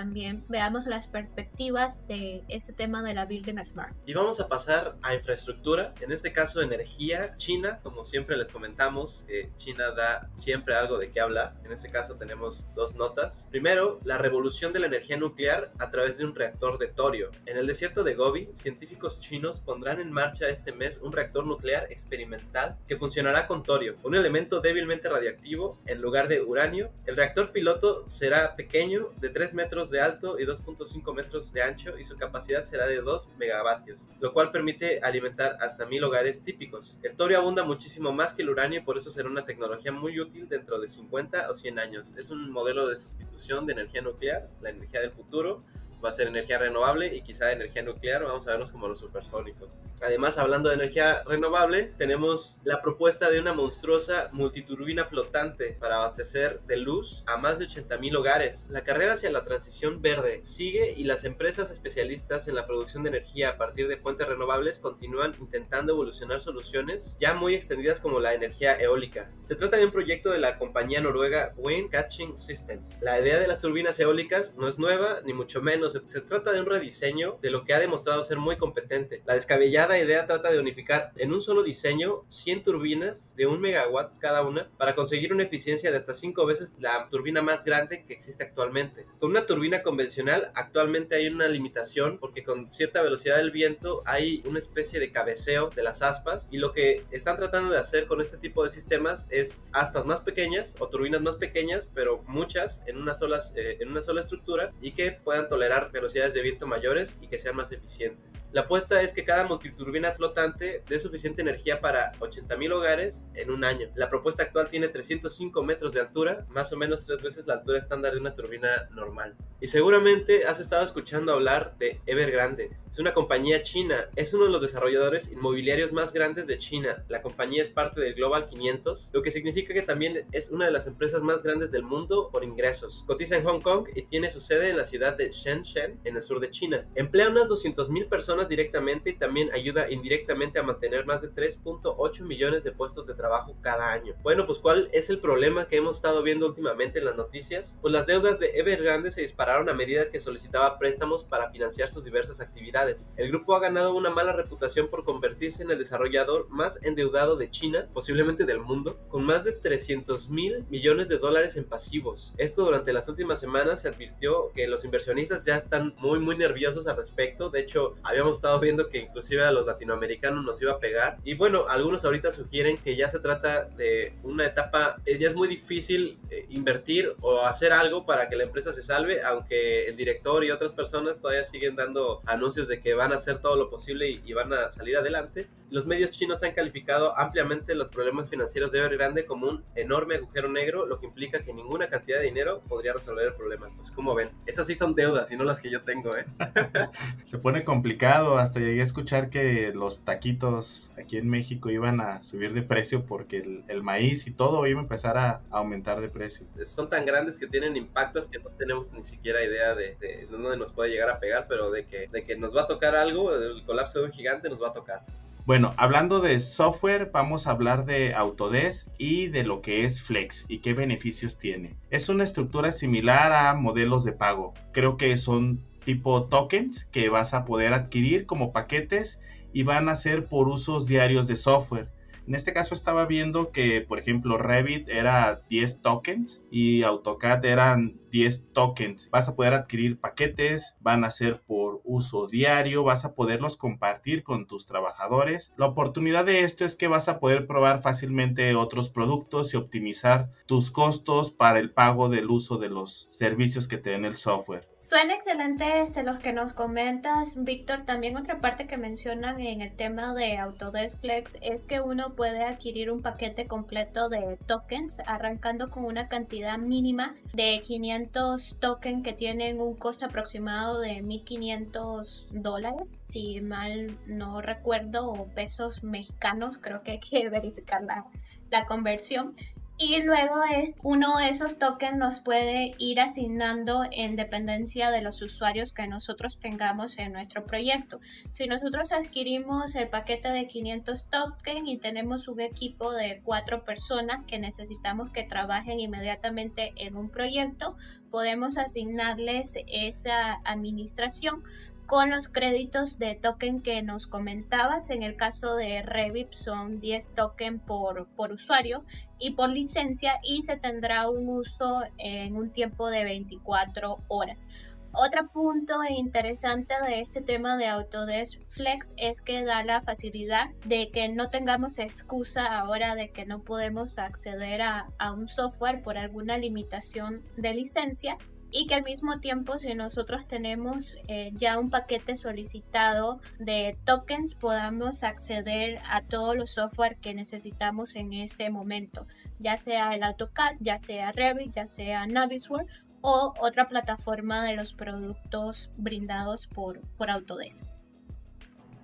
veamos 0.48 0.86
las 0.86 1.06
perspectivas 1.06 2.06
de 2.06 2.44
este 2.48 2.72
tema 2.72 3.02
de 3.02 3.14
la 3.14 3.26
Building 3.26 3.62
Smart. 3.64 3.94
Y 4.06 4.14
vamos 4.14 4.40
a 4.40 4.48
pasar 4.48 4.96
a 5.02 5.14
infraestructura, 5.14 5.94
en 6.00 6.12
este 6.12 6.32
caso 6.32 6.62
energía. 6.62 7.36
China, 7.36 7.80
como 7.82 8.04
siempre 8.04 8.36
les 8.36 8.48
comentamos, 8.48 9.24
eh, 9.28 9.50
China 9.56 9.90
da 9.90 10.30
siempre 10.34 10.74
algo 10.74 10.98
de 10.98 11.10
qué 11.10 11.20
hablar. 11.20 11.54
En 11.64 11.72
este 11.72 11.88
caso 11.88 12.16
tenemos 12.16 12.66
dos 12.74 12.94
notas. 12.94 13.46
Primero, 13.50 14.00
la 14.04 14.18
revolución 14.18 14.72
de 14.72 14.80
la 14.80 14.86
energía 14.86 15.16
nuclear 15.16 15.72
a 15.78 15.90
través 15.90 16.18
de 16.18 16.24
un 16.24 16.34
reactor 16.34 16.78
de 16.78 16.88
torio. 16.88 17.30
En 17.46 17.56
el 17.56 17.66
desierto 17.66 18.04
de 18.04 18.14
Gobi, 18.14 18.50
científicos 18.54 19.18
chinos 19.20 19.60
pondrán 19.60 20.00
en 20.00 20.12
marcha 20.12 20.48
este 20.48 20.72
mes 20.72 20.98
un 21.02 21.12
reactor 21.12 21.46
nuclear 21.46 21.90
experimental 21.90 22.76
que 22.86 22.96
funcionará 22.96 23.46
con 23.46 23.62
torio, 23.62 23.96
un 24.02 24.14
elemento 24.14 24.60
débilmente 24.60 25.08
radioactivo 25.08 25.78
en 25.86 26.00
lugar 26.00 26.28
de 26.28 26.42
uranio. 26.42 26.90
El 27.06 27.16
reactor 27.16 27.52
piloto 27.52 28.08
será 28.08 28.56
pequeño, 28.56 29.10
de 29.20 29.30
3 29.30 29.54
metros 29.54 29.77
de 29.86 30.00
alto 30.00 30.38
y 30.38 30.44
2.5 30.44 31.14
metros 31.14 31.52
de 31.52 31.62
ancho 31.62 31.98
y 31.98 32.04
su 32.04 32.16
capacidad 32.16 32.64
será 32.64 32.86
de 32.86 33.00
2 33.00 33.28
megavatios, 33.38 34.08
lo 34.20 34.32
cual 34.32 34.50
permite 34.50 35.00
alimentar 35.00 35.56
hasta 35.60 35.86
1000 35.86 36.04
hogares 36.04 36.42
típicos. 36.42 36.98
El 37.02 37.14
torio 37.14 37.38
abunda 37.38 37.62
muchísimo 37.62 38.12
más 38.12 38.34
que 38.34 38.42
el 38.42 38.50
uranio 38.50 38.80
y 38.80 38.82
por 38.82 38.96
eso 38.96 39.10
será 39.10 39.28
una 39.28 39.46
tecnología 39.46 39.92
muy 39.92 40.18
útil 40.18 40.48
dentro 40.48 40.80
de 40.80 40.88
50 40.88 41.48
o 41.48 41.54
100 41.54 41.78
años. 41.78 42.14
Es 42.18 42.30
un 42.30 42.50
modelo 42.50 42.88
de 42.88 42.96
sustitución 42.96 43.66
de 43.66 43.74
energía 43.74 44.02
nuclear, 44.02 44.50
la 44.60 44.70
energía 44.70 45.00
del 45.00 45.12
futuro, 45.12 45.62
va 46.04 46.10
a 46.10 46.12
ser 46.12 46.28
energía 46.28 46.58
renovable 46.58 47.14
y 47.14 47.22
quizá 47.22 47.52
energía 47.52 47.82
nuclear, 47.82 48.24
vamos 48.24 48.46
a 48.46 48.52
vernos 48.52 48.70
como 48.70 48.88
los 48.88 48.98
supersónicos. 48.98 49.76
Además, 50.00 50.38
hablando 50.38 50.68
de 50.68 50.76
energía 50.76 51.22
renovable, 51.24 51.92
tenemos 51.98 52.58
la 52.64 52.80
propuesta 52.80 53.30
de 53.30 53.40
una 53.40 53.52
monstruosa 53.52 54.28
multiturbina 54.32 55.06
flotante 55.06 55.76
para 55.80 55.96
abastecer 55.96 56.60
de 56.66 56.76
luz 56.76 57.24
a 57.26 57.36
más 57.36 57.58
de 57.58 57.66
80.000 57.66 58.16
hogares. 58.16 58.66
La 58.70 58.84
carrera 58.84 59.14
hacia 59.14 59.30
la 59.30 59.44
transición 59.44 60.00
verde 60.00 60.40
sigue 60.44 60.94
y 60.96 61.04
las 61.04 61.24
empresas 61.24 61.70
especialistas 61.70 62.48
en 62.48 62.54
la 62.54 62.66
producción 62.66 63.02
de 63.02 63.10
energía 63.10 63.50
a 63.50 63.58
partir 63.58 63.88
de 63.88 63.96
fuentes 63.96 64.28
renovables 64.28 64.78
continúan 64.78 65.32
intentando 65.40 65.92
evolucionar 65.92 66.40
soluciones 66.40 67.16
ya 67.20 67.34
muy 67.34 67.54
extendidas 67.54 68.00
como 68.00 68.20
la 68.20 68.34
energía 68.34 68.78
eólica. 68.78 69.30
Se 69.44 69.56
trata 69.56 69.76
de 69.76 69.84
un 69.84 69.92
proyecto 69.92 70.30
de 70.30 70.38
la 70.38 70.58
compañía 70.58 71.00
noruega 71.00 71.54
Wind 71.56 71.90
Catching 71.90 72.38
Systems. 72.38 72.98
La 73.00 73.20
idea 73.20 73.38
de 73.38 73.48
las 73.48 73.60
turbinas 73.60 73.98
eólicas 73.98 74.56
no 74.56 74.68
es 74.68 74.78
nueva, 74.78 75.20
ni 75.24 75.32
mucho 75.32 75.60
menos 75.62 75.87
se, 75.90 76.20
trata 76.20 76.52
de 76.52 76.60
un 76.60 76.66
rediseño 76.66 77.38
de 77.40 77.50
lo 77.50 77.64
que 77.64 77.74
ha 77.74 77.78
demostrado 77.78 78.22
ser 78.24 78.38
muy 78.38 78.56
competente. 78.56 79.22
La 79.26 79.34
descabellada 79.34 79.98
idea 79.98 80.26
trata 80.26 80.50
de 80.50 80.58
unificar 80.58 81.12
en 81.16 81.32
un 81.32 81.40
solo 81.40 81.62
diseño 81.62 82.24
100 82.28 82.64
turbinas 82.64 83.34
de 83.36 83.46
1 83.46 83.58
megawatts 83.58 84.18
cada 84.18 84.42
una 84.42 84.68
para 84.76 84.94
conseguir 84.94 85.32
una 85.32 85.44
eficiencia 85.44 85.90
de 85.90 85.96
hasta 85.96 86.14
5 86.14 86.46
veces 86.46 86.74
la 86.78 87.08
turbina 87.10 87.42
más 87.42 87.64
grande 87.64 88.04
que 88.06 88.14
existe 88.14 88.44
actualmente. 88.44 89.06
Con 89.18 89.30
una 89.30 89.46
turbina 89.46 89.82
convencional 89.82 90.50
actualmente 90.54 91.14
hay 91.14 91.28
una 91.28 91.48
limitación 91.48 92.18
porque 92.18 92.42
con 92.42 92.70
cierta 92.70 93.02
velocidad 93.02 93.36
del 93.36 93.50
viento 93.50 94.02
hay 94.06 94.42
una 94.46 94.58
especie 94.58 95.00
de 95.00 95.12
cabeceo 95.12 95.70
de 95.70 95.82
las 95.82 96.02
aspas 96.02 96.48
y 96.50 96.58
lo 96.58 96.72
que 96.72 97.04
están 97.10 97.36
tratando 97.36 97.70
de 97.70 97.78
hacer 97.78 98.06
con 98.06 98.20
este 98.20 98.36
tipo 98.36 98.64
de 98.64 98.70
sistemas 98.70 99.26
es 99.30 99.60
aspas 99.72 100.04
más 100.06 100.20
pequeñas 100.20 100.74
o 100.78 100.88
turbinas 100.88 101.20
más 101.20 101.36
pequeñas 101.36 101.88
pero 101.94 102.22
muchas 102.26 102.82
en 102.86 102.98
una 102.98 103.14
sola, 103.14 103.40
eh, 103.54 103.78
en 103.80 103.90
una 103.90 104.02
sola 104.02 104.20
estructura 104.20 104.72
y 104.80 104.92
que 104.92 105.12
puedan 105.12 105.48
tolerar 105.48 105.77
velocidades 105.92 106.34
de 106.34 106.42
viento 106.42 106.66
mayores 106.66 107.16
y 107.20 107.28
que 107.28 107.38
sean 107.38 107.56
más 107.56 107.72
eficientes. 107.72 108.32
La 108.52 108.62
apuesta 108.62 109.02
es 109.02 109.12
que 109.12 109.24
cada 109.24 109.44
multiturbina 109.44 110.12
flotante 110.12 110.82
dé 110.88 111.00
suficiente 111.00 111.42
energía 111.42 111.80
para 111.80 112.12
80.000 112.12 112.72
hogares 112.72 113.26
en 113.34 113.50
un 113.50 113.64
año. 113.64 113.88
La 113.94 114.08
propuesta 114.08 114.42
actual 114.42 114.70
tiene 114.70 114.88
305 114.88 115.62
metros 115.62 115.92
de 115.92 116.00
altura, 116.00 116.46
más 116.48 116.72
o 116.72 116.76
menos 116.76 117.04
tres 117.04 117.22
veces 117.22 117.46
la 117.46 117.54
altura 117.54 117.78
estándar 117.78 118.14
de 118.14 118.20
una 118.20 118.34
turbina 118.34 118.88
normal. 118.92 119.36
Y 119.60 119.66
seguramente 119.66 120.46
has 120.46 120.60
estado 120.60 120.84
escuchando 120.84 121.32
hablar 121.32 121.76
de 121.78 122.00
Evergrande. 122.06 122.70
Es 122.90 122.98
una 122.98 123.12
compañía 123.12 123.62
china, 123.62 124.08
es 124.16 124.32
uno 124.32 124.46
de 124.46 124.50
los 124.50 124.62
desarrolladores 124.62 125.30
inmobiliarios 125.30 125.92
más 125.92 126.12
grandes 126.12 126.46
de 126.46 126.58
China. 126.58 127.04
La 127.08 127.20
compañía 127.20 127.62
es 127.62 127.70
parte 127.70 128.00
del 128.00 128.14
Global 128.14 128.46
500, 128.46 129.10
lo 129.12 129.22
que 129.22 129.30
significa 129.30 129.74
que 129.74 129.82
también 129.82 130.26
es 130.32 130.50
una 130.50 130.64
de 130.64 130.72
las 130.72 130.86
empresas 130.86 131.22
más 131.22 131.42
grandes 131.42 131.70
del 131.70 131.82
mundo 131.82 132.30
por 132.32 132.44
ingresos. 132.44 133.04
Cotiza 133.06 133.36
en 133.36 133.44
Hong 133.44 133.60
Kong 133.60 133.88
y 133.94 134.02
tiene 134.02 134.30
su 134.30 134.40
sede 134.40 134.70
en 134.70 134.78
la 134.78 134.84
ciudad 134.84 135.16
de 135.16 135.30
Shenzhen, 135.30 136.00
en 136.04 136.16
el 136.16 136.22
sur 136.22 136.40
de 136.40 136.50
China. 136.50 136.88
Emplea 136.94 137.28
unas 137.28 137.48
200.000 137.48 138.08
personas 138.08 138.48
directamente 138.48 139.10
y 139.10 139.18
también 139.18 139.52
ayuda 139.52 139.90
indirectamente 139.90 140.58
a 140.58 140.62
mantener 140.62 141.04
más 141.04 141.20
de 141.20 141.30
3.8 141.30 142.22
millones 142.22 142.64
de 142.64 142.72
puestos 142.72 143.06
de 143.06 143.14
trabajo 143.14 143.54
cada 143.60 143.92
año. 143.92 144.14
Bueno, 144.22 144.46
pues 144.46 144.58
¿cuál 144.58 144.88
es 144.92 145.10
el 145.10 145.20
problema 145.20 145.68
que 145.68 145.76
hemos 145.76 145.96
estado 145.96 146.22
viendo 146.22 146.46
últimamente 146.46 147.00
en 147.00 147.04
las 147.04 147.16
noticias? 147.16 147.76
Pues 147.82 147.92
las 147.92 148.06
deudas 148.06 148.40
de 148.40 148.58
Evergrande 148.58 149.10
se 149.10 149.20
dispararon 149.20 149.68
a 149.68 149.74
medida 149.74 150.10
que 150.10 150.20
solicitaba 150.20 150.78
préstamos 150.78 151.24
para 151.24 151.50
financiar 151.50 151.90
sus 151.90 152.04
diversas 152.04 152.40
actividades. 152.40 152.77
El 153.16 153.28
grupo 153.28 153.56
ha 153.56 153.60
ganado 153.60 153.94
una 153.94 154.10
mala 154.10 154.32
reputación 154.32 154.88
por 154.88 155.04
convertirse 155.04 155.62
en 155.62 155.70
el 155.70 155.78
desarrollador 155.78 156.48
más 156.48 156.82
endeudado 156.82 157.36
de 157.36 157.50
China, 157.50 157.88
posiblemente 157.92 158.44
del 158.44 158.60
mundo, 158.60 158.98
con 159.08 159.24
más 159.24 159.44
de 159.44 159.52
300 159.52 160.28
mil 160.28 160.64
millones 160.70 161.08
de 161.08 161.18
dólares 161.18 161.56
en 161.56 161.64
pasivos. 161.64 162.34
Esto 162.38 162.64
durante 162.64 162.92
las 162.92 163.08
últimas 163.08 163.40
semanas 163.40 163.82
se 163.82 163.88
advirtió 163.88 164.52
que 164.54 164.68
los 164.68 164.84
inversionistas 164.84 165.44
ya 165.44 165.56
están 165.56 165.94
muy 165.98 166.20
muy 166.20 166.36
nerviosos 166.36 166.86
al 166.86 166.96
respecto. 166.96 167.50
De 167.50 167.60
hecho, 167.60 167.94
habíamos 168.02 168.38
estado 168.38 168.60
viendo 168.60 168.88
que 168.88 168.98
inclusive 168.98 169.44
a 169.44 169.50
los 169.50 169.66
latinoamericanos 169.66 170.44
nos 170.44 170.60
iba 170.62 170.72
a 170.72 170.78
pegar. 170.78 171.18
Y 171.24 171.34
bueno, 171.34 171.66
algunos 171.68 172.04
ahorita 172.04 172.32
sugieren 172.32 172.76
que 172.76 172.96
ya 172.96 173.08
se 173.08 173.18
trata 173.18 173.64
de 173.64 174.14
una 174.22 174.46
etapa, 174.46 174.96
eh, 175.04 175.18
ya 175.18 175.28
es 175.28 175.34
muy 175.34 175.48
difícil 175.48 176.18
eh, 176.30 176.46
invertir 176.50 177.14
o 177.20 177.42
hacer 177.42 177.72
algo 177.72 178.06
para 178.06 178.28
que 178.28 178.36
la 178.36 178.44
empresa 178.44 178.72
se 178.72 178.82
salve, 178.82 179.22
aunque 179.22 179.86
el 179.86 179.96
director 179.96 180.44
y 180.44 180.50
otras 180.50 180.72
personas 180.72 181.20
todavía 181.20 181.44
siguen 181.44 181.76
dando 181.76 182.22
anuncios 182.26 182.67
de 182.68 182.80
que 182.80 182.94
van 182.94 183.12
a 183.12 183.16
hacer 183.16 183.38
todo 183.38 183.56
lo 183.56 183.70
posible 183.70 184.08
y, 184.08 184.32
van 184.32 184.52
a 184.52 184.70
salir 184.70 184.96
adelante. 184.96 185.48
Los 185.70 185.86
medios 185.86 186.10
chinos 186.10 186.42
han 186.42 186.52
calificado 186.52 187.18
ampliamente 187.18 187.74
los 187.74 187.90
problemas 187.90 188.30
financieros 188.30 188.70
de 188.70 188.78
Evergrande 188.78 189.26
como 189.26 189.48
un 189.48 189.64
enorme 189.74 190.16
agujero 190.16 190.48
negro, 190.48 190.86
lo 190.86 191.00
que 191.00 191.06
implica 191.06 191.42
que 191.42 191.52
ninguna 191.52 191.88
cantidad 191.88 192.18
de 192.18 192.26
dinero 192.26 192.62
podría 192.68 192.92
resolver 192.92 193.26
el 193.26 193.34
problema. 193.34 193.68
Pues 193.74 193.90
como 193.90 194.14
ven, 194.14 194.30
esas 194.46 194.66
sí 194.66 194.74
son 194.74 194.94
deudas 194.94 195.30
y 195.30 195.36
no 195.36 195.44
las 195.44 195.60
que 195.60 195.70
yo 195.70 195.82
tengo, 195.82 196.10
¿eh? 196.16 196.24
Se 197.24 197.38
pone 197.38 197.64
complicado, 197.64 198.38
hasta 198.38 198.60
llegué 198.60 198.80
a 198.80 198.84
escuchar 198.84 199.28
que 199.28 199.72
los 199.74 200.04
taquitos 200.04 200.92
aquí 201.08 201.16
en 201.16 201.28
México 201.28 201.70
iban 201.70 202.02
a 202.02 202.22
subir 202.22 202.52
de 202.52 202.60
precio 202.60 203.06
porque 203.06 203.62
el, 203.66 203.82
maíz 203.82 204.26
y 204.26 204.30
todo 204.30 204.66
iba 204.66 204.78
a 204.78 204.82
empezar 204.82 205.16
a, 205.16 205.40
aumentar 205.50 206.02
de 206.02 206.10
precio. 206.10 206.46
Son 206.66 206.90
tan 206.90 207.06
grandes 207.06 207.38
que 207.38 207.46
tienen 207.46 207.76
impactos 207.76 208.28
que 208.28 208.38
no 208.38 208.50
tenemos 208.50 208.92
ni 208.92 209.02
siquiera 209.02 209.42
idea 209.42 209.74
de, 209.74 209.96
de 209.98 210.28
dónde 210.30 210.58
nos 210.58 210.70
puede 210.70 210.90
llegar 210.90 211.08
a 211.08 211.18
pegar, 211.18 211.46
pero 211.48 211.70
de 211.70 211.86
que, 211.86 212.08
de 212.08 212.24
que 212.24 212.36
nos 212.36 212.54
va 212.54 212.62
a 212.62 212.66
tocar 212.66 212.94
algo, 212.94 213.34
el 213.34 213.64
colapso 213.64 214.00
de 214.00 214.06
un 214.06 214.12
gigante 214.12 214.50
nos 214.50 214.62
va 214.62 214.68
a 214.68 214.72
tocar. 214.74 215.06
Bueno, 215.46 215.70
hablando 215.78 216.20
de 216.20 216.38
software, 216.40 217.10
vamos 217.10 217.46
a 217.46 217.52
hablar 217.52 217.86
de 217.86 218.12
Autodesk 218.12 218.88
y 218.98 219.28
de 219.28 219.44
lo 219.44 219.62
que 219.62 219.86
es 219.86 220.02
Flex 220.02 220.44
y 220.46 220.58
qué 220.58 220.74
beneficios 220.74 221.38
tiene. 221.38 221.74
Es 221.88 222.10
una 222.10 222.24
estructura 222.24 222.70
similar 222.70 223.32
a 223.32 223.54
modelos 223.54 224.04
de 224.04 224.12
pago. 224.12 224.52
Creo 224.74 224.98
que 224.98 225.16
son 225.16 225.64
tipo 225.86 226.24
tokens 226.24 226.84
que 226.84 227.08
vas 227.08 227.32
a 227.32 227.46
poder 227.46 227.72
adquirir 227.72 228.26
como 228.26 228.52
paquetes 228.52 229.20
y 229.52 229.62
van 229.62 229.88
a 229.88 229.96
ser 229.96 230.26
por 230.26 230.48
usos 230.48 230.86
diarios 230.86 231.26
de 231.26 231.36
software. 231.36 231.88
En 232.26 232.34
este 232.34 232.52
caso 232.52 232.74
estaba 232.74 233.06
viendo 233.06 233.52
que, 233.52 233.80
por 233.80 233.98
ejemplo, 233.98 234.36
Revit 234.36 234.88
era 234.88 235.40
10 235.48 235.80
tokens 235.80 236.42
y 236.50 236.82
AutoCAD 236.82 237.44
eran 237.46 237.94
10 238.10 238.52
tokens. 238.52 239.10
Vas 239.10 239.28
a 239.28 239.36
poder 239.36 239.54
adquirir 239.54 240.00
paquetes, 240.00 240.76
van 240.80 241.04
a 241.04 241.10
ser 241.10 241.40
por 241.42 241.80
uso 241.84 242.26
diario, 242.26 242.84
vas 242.84 243.04
a 243.04 243.14
poderlos 243.14 243.56
compartir 243.56 244.22
con 244.22 244.46
tus 244.46 244.66
trabajadores. 244.66 245.52
La 245.56 245.66
oportunidad 245.66 246.24
de 246.24 246.44
esto 246.44 246.64
es 246.64 246.76
que 246.76 246.88
vas 246.88 247.08
a 247.08 247.20
poder 247.20 247.46
probar 247.46 247.82
fácilmente 247.82 248.54
otros 248.54 248.90
productos 248.90 249.52
y 249.52 249.56
optimizar 249.56 250.30
tus 250.46 250.70
costos 250.70 251.30
para 251.30 251.58
el 251.58 251.70
pago 251.70 252.08
del 252.08 252.30
uso 252.30 252.58
de 252.58 252.68
los 252.68 253.08
servicios 253.10 253.68
que 253.68 253.78
te 253.78 253.90
den 253.90 254.04
el 254.04 254.16
software. 254.16 254.68
Suena 254.80 255.14
excelente 255.14 255.80
este, 255.80 256.04
los 256.04 256.18
que 256.18 256.32
nos 256.32 256.52
comentas, 256.52 257.42
Víctor. 257.42 257.82
También 257.82 258.16
otra 258.16 258.38
parte 258.38 258.66
que 258.66 258.76
mencionan 258.76 259.40
en 259.40 259.60
el 259.60 259.74
tema 259.74 260.14
de 260.14 260.38
Autodesk 260.38 261.00
Flex 261.00 261.38
es 261.42 261.64
que 261.64 261.80
uno 261.80 262.14
puede 262.14 262.44
adquirir 262.44 262.90
un 262.90 263.02
paquete 263.02 263.46
completo 263.46 264.08
de 264.08 264.38
tokens 264.46 265.00
arrancando 265.06 265.70
con 265.70 265.84
una 265.84 266.08
cantidad 266.08 266.58
mínima 266.58 267.16
de 267.32 267.60
500 267.66 267.97
500 267.98 268.60
tokens 268.60 269.02
que 269.02 269.12
tienen 269.12 269.60
un 269.60 269.74
costo 269.74 270.06
aproximado 270.06 270.80
de 270.80 271.02
1.500 271.02 272.30
dólares, 272.30 273.02
si 273.04 273.40
mal 273.40 273.98
no 274.06 274.40
recuerdo, 274.40 275.10
o 275.10 275.26
pesos 275.28 275.82
mexicanos, 275.82 276.58
creo 276.58 276.82
que 276.82 276.92
hay 276.92 277.00
que 277.00 277.28
verificar 277.30 277.82
la, 277.82 278.06
la 278.50 278.66
conversión. 278.66 279.34
Y 279.80 280.02
luego 280.02 280.42
es 280.42 280.76
uno 280.82 281.18
de 281.18 281.28
esos 281.28 281.60
tokens 281.60 281.96
nos 281.96 282.18
puede 282.18 282.72
ir 282.78 282.98
asignando 282.98 283.82
en 283.92 284.16
dependencia 284.16 284.90
de 284.90 285.02
los 285.02 285.22
usuarios 285.22 285.72
que 285.72 285.86
nosotros 285.86 286.40
tengamos 286.40 286.98
en 286.98 287.12
nuestro 287.12 287.44
proyecto. 287.44 288.00
Si 288.32 288.48
nosotros 288.48 288.90
adquirimos 288.90 289.76
el 289.76 289.88
paquete 289.88 290.30
de 290.30 290.48
500 290.48 291.10
tokens 291.10 291.68
y 291.68 291.78
tenemos 291.78 292.26
un 292.26 292.40
equipo 292.40 292.90
de 292.90 293.20
cuatro 293.22 293.64
personas 293.64 294.26
que 294.26 294.40
necesitamos 294.40 295.10
que 295.10 295.22
trabajen 295.22 295.78
inmediatamente 295.78 296.72
en 296.74 296.96
un 296.96 297.08
proyecto, 297.08 297.76
podemos 298.10 298.58
asignarles 298.58 299.58
esa 299.68 300.40
administración 300.44 301.44
con 301.88 302.10
los 302.10 302.28
créditos 302.28 302.98
de 302.98 303.14
token 303.14 303.62
que 303.62 303.80
nos 303.82 304.06
comentabas. 304.06 304.90
En 304.90 305.02
el 305.02 305.16
caso 305.16 305.56
de 305.56 305.80
Revit 305.80 306.34
son 306.34 306.80
10 306.80 307.14
tokens 307.14 307.62
por, 307.62 308.06
por 308.08 308.30
usuario 308.30 308.84
y 309.18 309.34
por 309.34 309.48
licencia 309.48 310.20
y 310.22 310.42
se 310.42 310.58
tendrá 310.58 311.08
un 311.08 311.30
uso 311.30 311.80
en 311.96 312.36
un 312.36 312.52
tiempo 312.52 312.90
de 312.90 313.04
24 313.04 314.04
horas. 314.08 314.46
Otro 314.92 315.28
punto 315.28 315.78
interesante 315.88 316.74
de 316.86 317.00
este 317.00 317.22
tema 317.22 317.56
de 317.56 317.68
Autodesk 317.68 318.42
Flex 318.48 318.92
es 318.98 319.22
que 319.22 319.42
da 319.42 319.64
la 319.64 319.80
facilidad 319.80 320.50
de 320.66 320.90
que 320.90 321.08
no 321.08 321.30
tengamos 321.30 321.78
excusa 321.78 322.58
ahora 322.58 322.96
de 322.96 323.10
que 323.12 323.24
no 323.24 323.42
podemos 323.44 323.98
acceder 323.98 324.60
a, 324.60 324.90
a 324.98 325.12
un 325.12 325.26
software 325.28 325.82
por 325.82 325.96
alguna 325.96 326.36
limitación 326.36 327.22
de 327.38 327.54
licencia 327.54 328.18
y 328.50 328.66
que 328.66 328.74
al 328.74 328.82
mismo 328.82 329.20
tiempo 329.20 329.58
si 329.58 329.74
nosotros 329.74 330.26
tenemos 330.26 330.96
eh, 331.08 331.30
ya 331.34 331.58
un 331.58 331.70
paquete 331.70 332.16
solicitado 332.16 333.20
de 333.38 333.76
tokens 333.84 334.34
podamos 334.34 335.04
acceder 335.04 335.80
a 335.88 336.02
todos 336.02 336.36
los 336.36 336.50
software 336.50 336.96
que 336.96 337.14
necesitamos 337.14 337.96
en 337.96 338.12
ese 338.12 338.50
momento, 338.50 339.06
ya 339.38 339.56
sea 339.56 339.94
el 339.94 340.02
AutoCAD, 340.02 340.56
ya 340.60 340.78
sea 340.78 341.12
Revit, 341.12 341.52
ya 341.52 341.66
sea 341.66 342.06
Navisworks 342.06 342.86
o 343.00 343.34
otra 343.40 343.68
plataforma 343.68 344.44
de 344.44 344.54
los 344.54 344.72
productos 344.72 345.70
brindados 345.76 346.46
por, 346.46 346.80
por 346.96 347.10
Autodesk. 347.10 347.64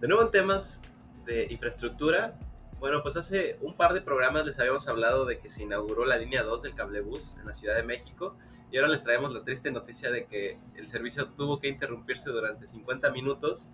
De 0.01 0.09
nuevo 0.09 0.23
en 0.23 0.31
temas 0.31 0.83
de 1.25 1.47
infraestructura, 1.51 2.39
bueno, 2.79 3.03
pues 3.03 3.17
hace 3.17 3.57
un 3.63 3.75
par 3.75 3.95
de 3.95 4.03
programas 4.03 4.45
les 4.45 4.59
habíamos 4.61 4.87
hablado 4.89 5.25
de 5.25 5.39
que 5.39 5.49
se 5.49 5.63
inauguró 5.63 6.05
la 6.05 6.19
línea 6.19 6.43
2 6.43 6.63
del 6.63 6.75
cablebús 6.75 7.35
en 7.41 7.47
la 7.47 7.55
Ciudad 7.55 7.77
de 7.77 7.83
México 7.83 8.37
y 8.75 8.77
ahora 8.77 8.89
les 8.89 9.05
traemos 9.05 9.33
la 9.33 9.45
triste 9.45 9.71
noticia 9.71 10.11
de 10.11 10.25
que 10.25 10.59
el 10.75 10.89
servicio 10.89 11.29
tuvo 11.29 11.61
que 11.61 11.69
interrumpirse 11.69 12.29
durante 12.31 12.67
50 12.67 13.09
minutos 13.13 13.69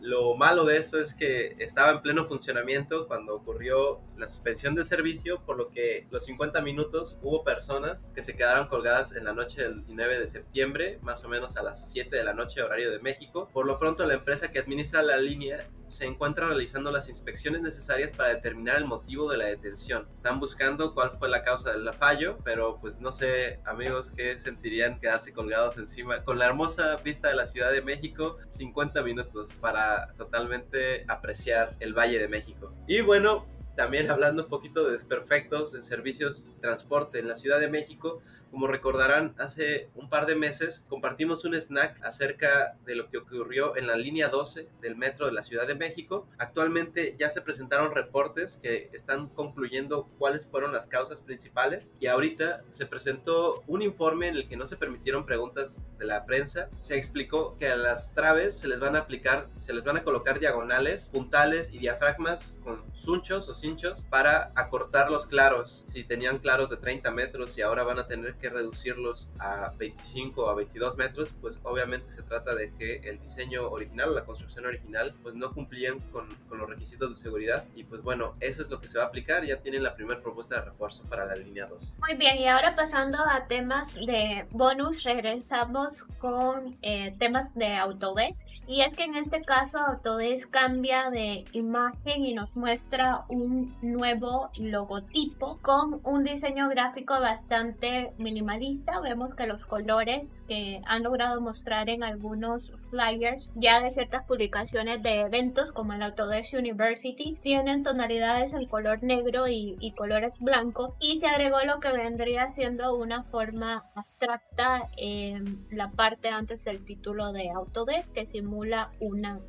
lo 0.00 0.34
malo 0.36 0.64
de 0.64 0.78
eso 0.78 0.98
es 0.98 1.14
que 1.14 1.56
estaba 1.58 1.92
en 1.92 2.02
pleno 2.02 2.24
funcionamiento 2.26 3.06
cuando 3.06 3.34
ocurrió 3.34 4.00
la 4.16 4.28
suspensión 4.28 4.74
del 4.74 4.86
servicio, 4.86 5.42
por 5.44 5.56
lo 5.56 5.70
que 5.70 6.06
los 6.10 6.24
50 6.24 6.60
minutos 6.60 7.18
hubo 7.22 7.44
personas 7.44 8.12
que 8.14 8.22
se 8.22 8.36
quedaron 8.36 8.68
colgadas 8.68 9.14
en 9.14 9.24
la 9.24 9.32
noche 9.32 9.62
del 9.62 9.84
9 9.88 10.18
de 10.18 10.26
septiembre, 10.26 10.98
más 11.02 11.24
o 11.24 11.28
menos 11.28 11.56
a 11.56 11.62
las 11.62 11.90
7 11.90 12.14
de 12.14 12.24
la 12.24 12.34
noche 12.34 12.62
horario 12.62 12.90
de 12.90 12.98
México. 12.98 13.48
Por 13.52 13.66
lo 13.66 13.78
pronto 13.78 14.06
la 14.06 14.14
empresa 14.14 14.50
que 14.50 14.58
administra 14.58 15.02
la 15.02 15.16
línea 15.16 15.66
se 15.86 16.04
encuentra 16.04 16.48
realizando 16.48 16.90
las 16.90 17.08
inspecciones 17.08 17.62
necesarias 17.62 18.12
para 18.12 18.30
determinar 18.30 18.76
el 18.78 18.86
motivo 18.86 19.30
de 19.30 19.38
la 19.38 19.44
detención. 19.46 20.08
Están 20.14 20.40
buscando 20.40 20.94
cuál 20.94 21.12
fue 21.12 21.28
la 21.28 21.42
causa 21.42 21.72
del 21.72 21.92
fallo, 21.94 22.38
pero 22.44 22.78
pues 22.80 23.00
no 23.00 23.12
sé 23.12 23.60
amigos 23.64 24.12
qué 24.16 24.38
sentirían 24.38 24.98
quedarse 24.98 25.32
colgados 25.32 25.76
encima 25.78 26.24
con 26.24 26.38
la 26.38 26.46
hermosa 26.46 26.96
vista 26.96 27.28
de 27.28 27.36
la 27.36 27.46
Ciudad 27.46 27.70
de 27.70 27.82
México 27.82 28.38
50 28.48 29.02
minutos 29.02 29.54
para 29.60 29.85
totalmente 30.16 31.04
apreciar 31.08 31.76
el 31.80 31.94
Valle 31.94 32.18
de 32.18 32.28
México. 32.28 32.72
Y 32.86 33.00
bueno, 33.00 33.46
también 33.76 34.10
hablando 34.10 34.44
un 34.44 34.48
poquito 34.48 34.86
de 34.86 34.92
desperfectos 34.92 35.74
en 35.74 35.82
servicios 35.82 36.54
de 36.54 36.60
transporte 36.60 37.18
en 37.18 37.28
la 37.28 37.34
Ciudad 37.34 37.60
de 37.60 37.68
México, 37.68 38.22
como 38.50 38.66
recordarán, 38.66 39.34
hace 39.38 39.88
un 39.94 40.08
par 40.08 40.26
de 40.26 40.34
meses 40.34 40.84
compartimos 40.88 41.44
un 41.44 41.54
snack 41.54 42.02
acerca 42.02 42.76
de 42.84 42.94
lo 42.94 43.08
que 43.08 43.18
ocurrió 43.18 43.76
en 43.76 43.86
la 43.86 43.96
línea 43.96 44.28
12 44.28 44.68
del 44.80 44.96
metro 44.96 45.26
de 45.26 45.32
la 45.32 45.42
Ciudad 45.42 45.66
de 45.66 45.74
México. 45.74 46.26
Actualmente 46.38 47.16
ya 47.18 47.30
se 47.30 47.42
presentaron 47.42 47.94
reportes 47.94 48.58
que 48.62 48.90
están 48.92 49.28
concluyendo 49.28 50.08
cuáles 50.18 50.46
fueron 50.46 50.72
las 50.72 50.86
causas 50.86 51.22
principales 51.22 51.92
y 52.00 52.06
ahorita 52.06 52.62
se 52.70 52.86
presentó 52.86 53.62
un 53.66 53.82
informe 53.82 54.28
en 54.28 54.36
el 54.36 54.48
que 54.48 54.56
no 54.56 54.66
se 54.66 54.76
permitieron 54.76 55.26
preguntas 55.26 55.84
de 55.98 56.06
la 56.06 56.24
prensa. 56.24 56.70
Se 56.78 56.96
explicó 56.96 57.56
que 57.58 57.68
a 57.68 57.76
las 57.76 58.14
traves 58.14 58.58
se 58.58 58.68
les 58.68 58.80
van 58.80 58.96
a 58.96 59.00
aplicar, 59.00 59.48
se 59.56 59.74
les 59.74 59.84
van 59.84 59.96
a 59.96 60.04
colocar 60.04 60.40
diagonales, 60.40 61.10
puntales 61.12 61.74
y 61.74 61.78
diafragmas 61.78 62.58
con 62.62 62.84
sunchos 62.94 63.48
o 63.48 63.54
cinchos 63.54 64.06
para 64.08 64.52
acortar 64.54 65.10
los 65.10 65.26
claros. 65.26 65.84
Si 65.86 66.04
tenían 66.04 66.38
claros 66.38 66.70
de 66.70 66.76
30 66.76 67.10
metros 67.10 67.56
y 67.58 67.62
ahora 67.62 67.82
van 67.82 67.98
a 67.98 68.06
tener 68.06 68.35
que 68.36 68.50
reducirlos 68.50 69.28
a 69.38 69.72
25 69.78 70.44
o 70.44 70.48
a 70.48 70.54
22 70.54 70.96
metros, 70.96 71.34
pues 71.40 71.58
obviamente 71.62 72.10
se 72.10 72.22
trata 72.22 72.54
de 72.54 72.72
que 72.74 72.96
el 73.04 73.20
diseño 73.20 73.68
original 73.70 74.14
la 74.14 74.24
construcción 74.24 74.66
original 74.66 75.14
pues 75.22 75.34
no 75.34 75.52
cumplían 75.52 76.00
con, 76.12 76.28
con, 76.48 76.58
los 76.58 76.68
requisitos 76.68 77.10
de 77.10 77.16
seguridad 77.16 77.64
y 77.74 77.84
pues 77.84 78.02
bueno, 78.02 78.32
eso 78.40 78.62
es 78.62 78.70
lo 78.70 78.80
que 78.80 78.88
se 78.88 78.98
va 78.98 79.04
a 79.04 79.06
aplicar, 79.08 79.44
ya 79.44 79.58
tienen 79.58 79.82
la 79.82 79.94
primera 79.94 80.20
propuesta 80.20 80.56
de 80.56 80.66
refuerzo 80.66 81.02
para 81.04 81.26
la 81.26 81.34
línea 81.34 81.66
2. 81.66 81.94
Muy 81.98 82.16
bien, 82.16 82.38
y 82.38 82.46
ahora 82.48 82.74
pasando 82.74 83.18
a 83.28 83.46
temas 83.46 83.94
de 83.94 84.46
bonus, 84.50 85.04
regresamos 85.04 86.04
con 86.18 86.74
eh, 86.82 87.14
temas 87.18 87.54
de 87.54 87.74
Autodesk 87.74 88.46
y 88.66 88.82
es 88.82 88.94
que 88.94 89.04
en 89.04 89.14
este 89.14 89.42
caso 89.42 89.78
Autodesk 89.78 90.50
cambia 90.50 91.10
de 91.10 91.44
imagen 91.52 92.24
y 92.24 92.34
nos 92.34 92.56
muestra 92.56 93.24
un 93.28 93.76
nuevo 93.82 94.50
logotipo 94.60 95.58
con 95.62 96.00
un 96.04 96.24
diseño 96.24 96.68
gráfico 96.68 97.14
bastante 97.20 98.12
minimalista. 98.26 99.00
Vemos 99.00 99.36
que 99.36 99.46
los 99.46 99.64
colores 99.64 100.42
que 100.48 100.82
han 100.84 101.04
logrado 101.04 101.40
mostrar 101.40 101.88
en 101.88 102.02
algunos 102.02 102.72
flyers 102.90 103.52
ya 103.54 103.80
de 103.80 103.90
ciertas 103.90 104.24
publicaciones 104.24 105.00
de 105.04 105.20
eventos 105.20 105.70
como 105.70 105.92
el 105.92 106.02
Autodesk 106.02 106.54
University 106.54 107.38
tienen 107.40 107.84
tonalidades 107.84 108.52
en 108.52 108.66
color 108.66 109.04
negro 109.04 109.46
y, 109.46 109.76
colores 109.96 110.40
blancos 110.40 110.92
y 111.00 111.20
se 111.20 111.26
agregó 111.28 111.58
lo 111.64 111.80
que 111.80 111.92
vendría 111.92 112.50
siendo 112.50 112.96
una 112.96 113.22
forma 113.22 113.82
abstracta 113.94 114.88
en 114.96 115.66
la 115.70 115.90
parte 115.90 116.28
antes 116.28 116.64
del 116.64 116.84
título 116.84 117.32
de 117.32 117.50
Autodesk 117.50 118.12
que 118.12 118.26
simula 118.26 118.90
una 119.00 119.40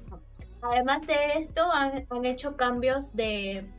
Además 0.62 1.06
de 1.08 1.34
esto, 1.36 1.62
han, 1.72 2.06
hecho 2.26 2.58
cambios 2.58 3.16
de 3.16 3.70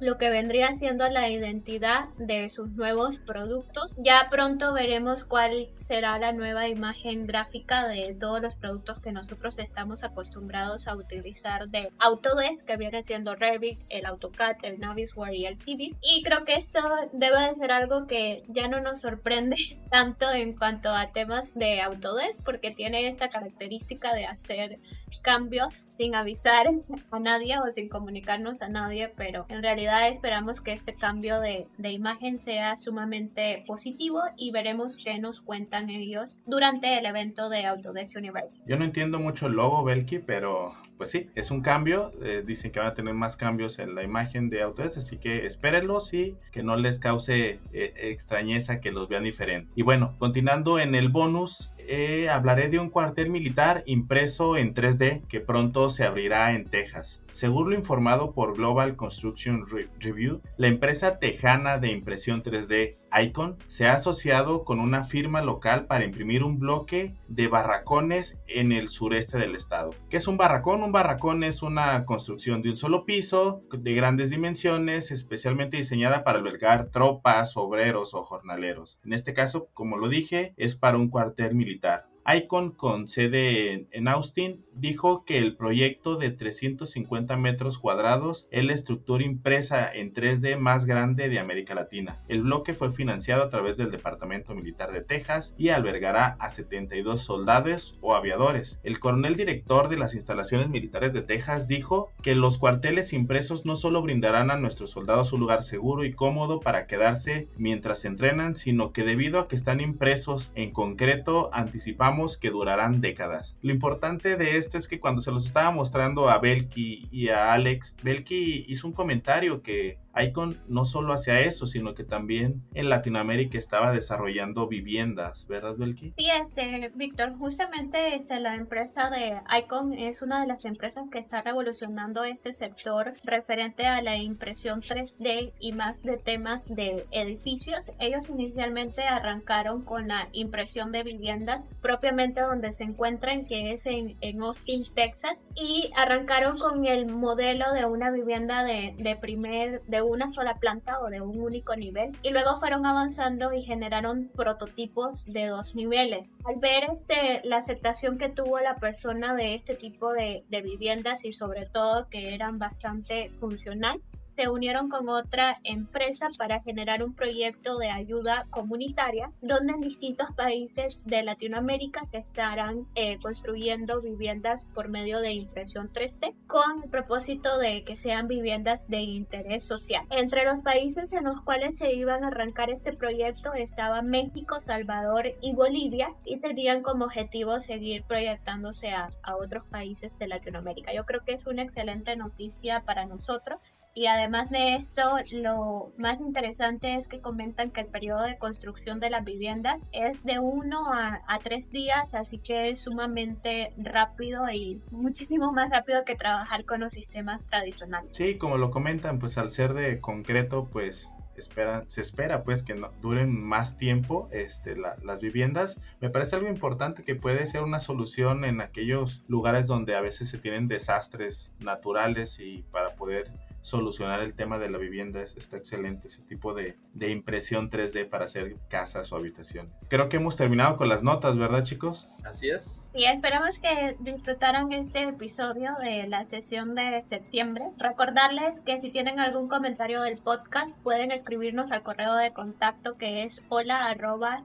lo 0.00 0.16
que 0.18 0.30
vendría 0.30 0.74
siendo 0.74 1.08
la 1.08 1.28
identidad 1.28 2.08
de 2.16 2.48
sus 2.48 2.70
nuevos 2.70 3.18
productos. 3.18 3.94
Ya 3.98 4.28
pronto 4.30 4.72
veremos 4.72 5.24
cuál 5.24 5.68
será 5.74 6.18
la 6.18 6.32
nueva 6.32 6.68
imagen 6.68 7.26
gráfica 7.26 7.86
de 7.86 8.16
todos 8.18 8.40
los 8.40 8.54
productos 8.54 8.98
que 8.98 9.12
nosotros 9.12 9.58
estamos 9.58 10.02
acostumbrados 10.02 10.88
a 10.88 10.96
utilizar 10.96 11.68
de 11.68 11.90
Autodesk, 11.98 12.66
que 12.66 12.76
viene 12.76 13.02
siendo 13.02 13.34
Revit, 13.34 13.80
el 13.88 14.06
AutoCAD, 14.06 14.64
el 14.64 14.80
Navisworks 14.80 15.34
y 15.34 15.46
el 15.46 15.58
Civic. 15.58 15.96
Y 16.00 16.22
creo 16.22 16.44
que 16.44 16.54
esto 16.54 16.80
debe 17.12 17.40
de 17.48 17.54
ser 17.54 17.72
algo 17.72 18.06
que 18.06 18.42
ya 18.48 18.68
no 18.68 18.80
nos 18.80 19.02
sorprende 19.02 19.56
tanto 19.90 20.30
en 20.32 20.56
cuanto 20.56 20.90
a 20.90 21.12
temas 21.12 21.54
de 21.54 21.82
Autodesk, 21.82 22.44
porque 22.44 22.70
tiene 22.70 23.06
esta 23.06 23.28
característica 23.28 24.14
de 24.14 24.26
hacer 24.26 24.78
cambios 25.22 25.74
sin 25.74 26.14
avisar 26.14 26.70
a 27.10 27.20
nadie 27.20 27.58
o 27.58 27.70
sin 27.70 27.88
comunicarnos 27.88 28.62
a 28.62 28.68
nadie, 28.68 29.12
pero 29.14 29.44
en 29.48 29.62
realidad 29.62 29.89
esperamos 30.08 30.60
que 30.60 30.72
este 30.72 30.94
cambio 30.94 31.40
de, 31.40 31.66
imagen 31.82 32.38
sea 32.38 32.76
sumamente 32.76 33.64
positivo 33.66 34.20
y 34.36 34.52
veremos 34.52 35.02
qué 35.04 35.18
nos 35.18 35.40
cuentan 35.40 35.90
ellos 35.90 36.38
durante 36.46 36.98
el 36.98 37.06
evento 37.06 37.48
de 37.48 37.66
Autodesk 37.66 38.16
Universe. 38.16 38.62
Yo 38.66 38.76
no 38.76 38.84
entiendo 38.84 39.18
mucho 39.18 39.46
el 39.46 39.54
logo 39.54 39.82
Belki, 39.84 40.18
pero 40.18 40.74
pues 41.00 41.12
sí, 41.12 41.30
es 41.34 41.50
un 41.50 41.62
cambio. 41.62 42.10
Eh, 42.22 42.44
dicen 42.46 42.72
que 42.72 42.78
van 42.78 42.88
a 42.88 42.94
tener 42.94 43.14
más 43.14 43.38
cambios 43.38 43.78
en 43.78 43.94
la 43.94 44.02
imagen 44.02 44.50
de 44.50 44.60
Autodesk, 44.60 44.98
así 44.98 45.16
que 45.16 45.46
espérenlos 45.46 46.12
y 46.12 46.36
que 46.52 46.62
no 46.62 46.76
les 46.76 46.98
cause 46.98 47.58
eh, 47.72 47.94
extrañeza 47.96 48.82
que 48.82 48.92
los 48.92 49.08
vean 49.08 49.24
diferentes. 49.24 49.72
Y 49.74 49.82
bueno, 49.82 50.14
continuando 50.18 50.78
en 50.78 50.94
el 50.94 51.08
bonus, 51.08 51.72
eh, 51.78 52.28
hablaré 52.28 52.68
de 52.68 52.78
un 52.78 52.90
cuartel 52.90 53.30
militar 53.30 53.82
impreso 53.86 54.58
en 54.58 54.74
3D 54.74 55.26
que 55.26 55.40
pronto 55.40 55.88
se 55.88 56.04
abrirá 56.04 56.52
en 56.52 56.66
Texas. 56.66 57.22
Según 57.32 57.70
lo 57.70 57.76
informado 57.76 58.32
por 58.32 58.54
Global 58.54 58.94
Construction 58.94 59.64
Review, 60.00 60.42
la 60.58 60.66
empresa 60.66 61.18
tejana 61.18 61.78
de 61.78 61.92
impresión 61.92 62.42
3D 62.42 62.96
Icon 63.18 63.56
se 63.66 63.86
ha 63.86 63.94
asociado 63.94 64.64
con 64.64 64.80
una 64.80 65.04
firma 65.04 65.42
local 65.42 65.86
para 65.86 66.04
imprimir 66.04 66.44
un 66.44 66.58
bloque 66.58 67.14
de 67.28 67.48
barracones 67.48 68.38
en 68.46 68.72
el 68.72 68.88
sureste 68.88 69.38
del 69.38 69.54
estado. 69.54 69.90
¿Qué 70.08 70.16
es 70.18 70.28
un 70.28 70.36
barracón? 70.36 70.82
Un 70.82 70.92
barracón 70.92 71.44
es 71.44 71.62
una 71.62 72.04
construcción 72.04 72.62
de 72.62 72.70
un 72.70 72.76
solo 72.76 73.04
piso, 73.04 73.62
de 73.72 73.94
grandes 73.94 74.30
dimensiones, 74.30 75.10
especialmente 75.10 75.76
diseñada 75.76 76.24
para 76.24 76.38
albergar 76.38 76.90
tropas, 76.90 77.56
obreros 77.56 78.14
o 78.14 78.22
jornaleros. 78.22 78.98
En 79.04 79.12
este 79.12 79.34
caso, 79.34 79.68
como 79.74 79.96
lo 79.96 80.08
dije, 80.08 80.54
es 80.56 80.74
para 80.74 80.96
un 80.96 81.08
cuartel 81.08 81.54
militar. 81.54 82.09
Icon, 82.26 82.70
con 82.72 83.08
sede 83.08 83.86
en 83.90 84.08
Austin, 84.08 84.64
dijo 84.74 85.24
que 85.24 85.38
el 85.38 85.56
proyecto 85.56 86.16
de 86.16 86.30
350 86.30 87.36
metros 87.36 87.78
cuadrados 87.78 88.46
es 88.50 88.64
la 88.64 88.72
estructura 88.72 89.24
impresa 89.24 89.90
en 89.92 90.12
3D 90.12 90.58
más 90.58 90.86
grande 90.86 91.28
de 91.28 91.38
América 91.38 91.74
Latina. 91.74 92.22
El 92.28 92.42
bloque 92.42 92.72
fue 92.72 92.90
financiado 92.90 93.42
a 93.42 93.48
través 93.48 93.76
del 93.76 93.90
Departamento 93.90 94.54
Militar 94.54 94.92
de 94.92 95.02
Texas 95.02 95.54
y 95.58 95.70
albergará 95.70 96.36
a 96.40 96.50
72 96.50 97.20
soldados 97.20 97.98
o 98.00 98.14
aviadores. 98.14 98.80
El 98.82 99.00
coronel 99.00 99.36
director 99.36 99.88
de 99.88 99.98
las 99.98 100.14
instalaciones 100.14 100.68
militares 100.68 101.12
de 101.12 101.22
Texas 101.22 101.68
dijo 101.68 102.12
que 102.22 102.34
los 102.34 102.58
cuarteles 102.58 103.12
impresos 103.12 103.66
no 103.66 103.76
solo 103.76 104.02
brindarán 104.02 104.50
a 104.50 104.56
nuestros 104.56 104.90
soldados 104.90 105.32
un 105.32 105.40
lugar 105.40 105.62
seguro 105.62 106.04
y 106.04 106.12
cómodo 106.12 106.60
para 106.60 106.86
quedarse 106.86 107.48
mientras 107.56 108.04
entrenan, 108.04 108.56
sino 108.56 108.92
que 108.92 109.04
debido 109.04 109.40
a 109.40 109.48
que 109.48 109.56
están 109.56 109.80
impresos 109.80 110.52
en 110.54 110.72
concreto, 110.72 111.50
anticipamos 111.52 112.19
que 112.38 112.50
durarán 112.50 113.00
décadas. 113.00 113.58
Lo 113.62 113.72
importante 113.72 114.36
de 114.36 114.56
esto 114.56 114.78
es 114.78 114.88
que 114.88 115.00
cuando 115.00 115.20
se 115.20 115.32
los 115.32 115.46
estaba 115.46 115.70
mostrando 115.70 116.28
a 116.28 116.38
Belki 116.38 117.08
y 117.10 117.28
a 117.28 117.52
Alex, 117.52 117.96
Belki 118.02 118.64
hizo 118.68 118.86
un 118.86 118.92
comentario 118.92 119.62
que 119.62 119.98
Icon 120.16 120.58
no 120.68 120.84
solo 120.84 121.12
hacía 121.12 121.40
eso, 121.40 121.66
sino 121.66 121.94
que 121.94 122.04
también 122.04 122.62
en 122.74 122.88
Latinoamérica 122.88 123.58
estaba 123.58 123.92
desarrollando 123.92 124.66
viviendas, 124.66 125.46
¿verdad, 125.46 125.76
Belki? 125.76 126.14
Sí, 126.16 126.26
este, 126.42 126.90
Víctor, 126.94 127.36
justamente 127.36 128.14
este, 128.14 128.40
la 128.40 128.54
empresa 128.54 129.10
de 129.10 129.40
Icon 129.58 129.92
es 129.92 130.22
una 130.22 130.40
de 130.40 130.46
las 130.46 130.64
empresas 130.64 131.04
que 131.10 131.18
está 131.18 131.42
revolucionando 131.42 132.24
este 132.24 132.52
sector 132.52 133.14
referente 133.24 133.86
a 133.86 134.02
la 134.02 134.16
impresión 134.16 134.80
3D 134.80 135.52
y 135.60 135.72
más 135.72 136.02
de 136.02 136.16
temas 136.16 136.68
de 136.68 137.06
edificios. 137.10 137.90
Ellos 137.98 138.28
inicialmente 138.28 139.02
arrancaron 139.02 139.82
con 139.82 140.08
la 140.08 140.28
impresión 140.32 140.92
de 140.92 141.02
viviendas 141.02 141.62
propiamente 141.80 142.40
donde 142.40 142.72
se 142.72 142.84
encuentran, 142.84 143.44
que 143.44 143.72
es 143.72 143.86
en, 143.86 144.16
en 144.20 144.42
Austin, 144.42 144.82
Texas, 144.94 145.46
y 145.54 145.90
arrancaron 145.96 146.56
con 146.56 146.84
el 146.86 147.06
modelo 147.06 147.72
de 147.72 147.84
una 147.84 148.08
vivienda 148.12 148.64
de, 148.64 148.94
de 148.98 149.16
primer, 149.16 149.82
de 149.82 149.99
una 150.02 150.30
sola 150.30 150.58
planta 150.58 151.00
o 151.00 151.08
de 151.08 151.20
un 151.20 151.40
único 151.40 151.76
nivel 151.76 152.12
y 152.22 152.30
luego 152.30 152.56
fueron 152.56 152.86
avanzando 152.86 153.52
y 153.52 153.62
generaron 153.62 154.30
prototipos 154.34 155.26
de 155.26 155.46
dos 155.46 155.74
niveles. 155.74 156.32
Al 156.44 156.56
ver 156.58 156.84
este, 156.92 157.40
la 157.44 157.58
aceptación 157.58 158.18
que 158.18 158.28
tuvo 158.28 158.60
la 158.60 158.76
persona 158.76 159.34
de 159.34 159.54
este 159.54 159.74
tipo 159.74 160.12
de, 160.12 160.44
de 160.48 160.62
viviendas 160.62 161.24
y 161.24 161.32
sobre 161.32 161.66
todo 161.66 162.08
que 162.08 162.34
eran 162.34 162.58
bastante 162.58 163.30
funcional, 163.40 164.00
se 164.30 164.48
unieron 164.48 164.88
con 164.88 165.08
otra 165.08 165.54
empresa 165.64 166.28
para 166.38 166.62
generar 166.62 167.02
un 167.02 167.14
proyecto 167.14 167.78
de 167.78 167.90
ayuda 167.90 168.46
comunitaria 168.50 169.32
donde 169.42 169.72
en 169.72 169.78
distintos 169.78 170.28
países 170.36 171.04
de 171.04 171.22
Latinoamérica 171.22 172.04
se 172.04 172.18
estarán 172.18 172.82
eh, 172.94 173.18
construyendo 173.22 173.98
viviendas 174.00 174.66
por 174.66 174.88
medio 174.88 175.20
de 175.20 175.32
impresión 175.32 175.90
3D 175.92 176.34
con 176.46 176.84
el 176.84 176.90
propósito 176.90 177.58
de 177.58 177.82
que 177.84 177.96
sean 177.96 178.28
viviendas 178.28 178.88
de 178.88 179.00
interés 179.00 179.64
social. 179.64 179.89
Entre 180.10 180.44
los 180.44 180.60
países 180.60 181.12
en 181.12 181.24
los 181.24 181.40
cuales 181.40 181.76
se 181.78 181.92
iban 181.92 182.24
a 182.24 182.28
arrancar 182.28 182.70
este 182.70 182.92
proyecto 182.92 183.54
estaban 183.54 184.08
México, 184.08 184.60
Salvador 184.60 185.32
y 185.40 185.52
Bolivia 185.52 186.14
y 186.24 186.38
tenían 186.38 186.82
como 186.82 187.06
objetivo 187.06 187.60
seguir 187.60 188.04
proyectándose 188.04 188.90
a, 188.90 189.08
a 189.22 189.36
otros 189.36 189.64
países 189.66 190.18
de 190.18 190.28
Latinoamérica. 190.28 190.92
Yo 190.92 191.04
creo 191.06 191.24
que 191.24 191.32
es 191.32 191.46
una 191.46 191.62
excelente 191.62 192.16
noticia 192.16 192.82
para 192.84 193.06
nosotros 193.06 193.58
y 193.94 194.06
además 194.06 194.50
de 194.50 194.76
esto, 194.76 195.02
lo 195.32 195.92
más 195.98 196.20
interesante 196.20 196.94
es 196.94 197.08
que 197.08 197.20
comentan 197.20 197.70
que 197.70 197.80
el 197.80 197.88
periodo 197.88 198.22
de 198.22 198.38
construcción 198.38 199.00
de 199.00 199.10
la 199.10 199.20
vivienda 199.20 199.78
es 199.92 200.24
de 200.24 200.38
uno 200.38 200.92
a, 200.92 201.20
tres 201.42 201.70
días, 201.70 202.14
así 202.14 202.38
que 202.38 202.68
es 202.70 202.80
sumamente 202.80 203.72
rápido 203.78 204.48
y 204.50 204.80
muchísimo 204.90 205.52
más 205.52 205.70
rápido 205.70 206.04
que 206.04 206.14
trabajar 206.14 206.64
con 206.64 206.80
los 206.80 206.92
sistemas 206.92 207.44
tradicionales. 207.46 208.10
Sí, 208.14 208.36
como 208.36 208.58
lo 208.58 208.70
comentan, 208.70 209.18
pues 209.18 209.38
al 209.38 209.50
ser 209.50 209.74
de 209.74 210.00
concreto, 210.00 210.68
pues 210.70 211.12
Espera, 211.36 211.84
se 211.86 212.02
espera 212.02 212.42
pues 212.42 212.62
que 212.62 212.74
no, 212.74 212.90
duren 213.00 213.32
más 213.42 213.78
tiempo 213.78 214.28
este, 214.30 214.76
la, 214.76 214.94
las 215.02 215.20
viviendas. 215.20 215.80
Me 216.00 216.10
parece 216.10 216.36
algo 216.36 216.48
importante 216.48 217.02
que 217.02 217.14
puede 217.14 217.46
ser 217.46 217.62
una 217.62 217.78
solución 217.78 218.44
en 218.44 218.60
aquellos 218.60 219.22
lugares 219.26 219.66
donde 219.66 219.94
a 219.94 220.02
veces 220.02 220.28
se 220.28 220.36
tienen 220.36 220.68
desastres 220.68 221.54
naturales 221.64 222.40
y 222.40 222.62
para 222.70 222.94
poder 222.94 223.30
solucionar 223.62 224.20
el 224.20 224.34
tema 224.34 224.58
de 224.58 224.70
la 224.70 224.78
vivienda. 224.78 225.20
Está 225.22 225.56
excelente 225.56 226.08
ese 226.08 226.22
tipo 226.22 226.54
de, 226.54 226.76
de, 226.94 227.10
impresión 227.10 227.70
3D 227.70 228.08
para 228.08 228.24
hacer 228.24 228.56
casas 228.68 229.12
o 229.12 229.16
habitaciones. 229.16 229.72
Creo 229.88 230.08
que 230.08 230.16
hemos 230.16 230.36
terminado 230.36 230.76
con 230.76 230.88
las 230.88 231.02
notas, 231.02 231.36
¿verdad 231.36 231.62
chicos? 231.62 232.08
Así 232.24 232.48
es. 232.50 232.90
Y 232.92 233.04
esperamos 233.04 233.58
que 233.58 233.96
disfrutaran 234.00 234.72
este 234.72 235.04
episodio 235.04 235.70
de 235.80 236.08
la 236.08 236.24
sesión 236.24 236.74
de 236.74 237.02
septiembre. 237.02 237.66
Recordarles 237.78 238.60
que 238.60 238.78
si 238.78 238.90
tienen 238.90 239.20
algún 239.20 239.48
comentario 239.48 240.02
del 240.02 240.18
podcast 240.18 240.76
pueden 240.82 241.12
escribirnos 241.12 241.70
al 241.70 241.82
correo 241.82 242.14
de 242.14 242.32
contacto 242.32 242.96
que 242.96 243.22
es 243.22 243.42
hola 243.48 243.86
arroba 243.86 244.42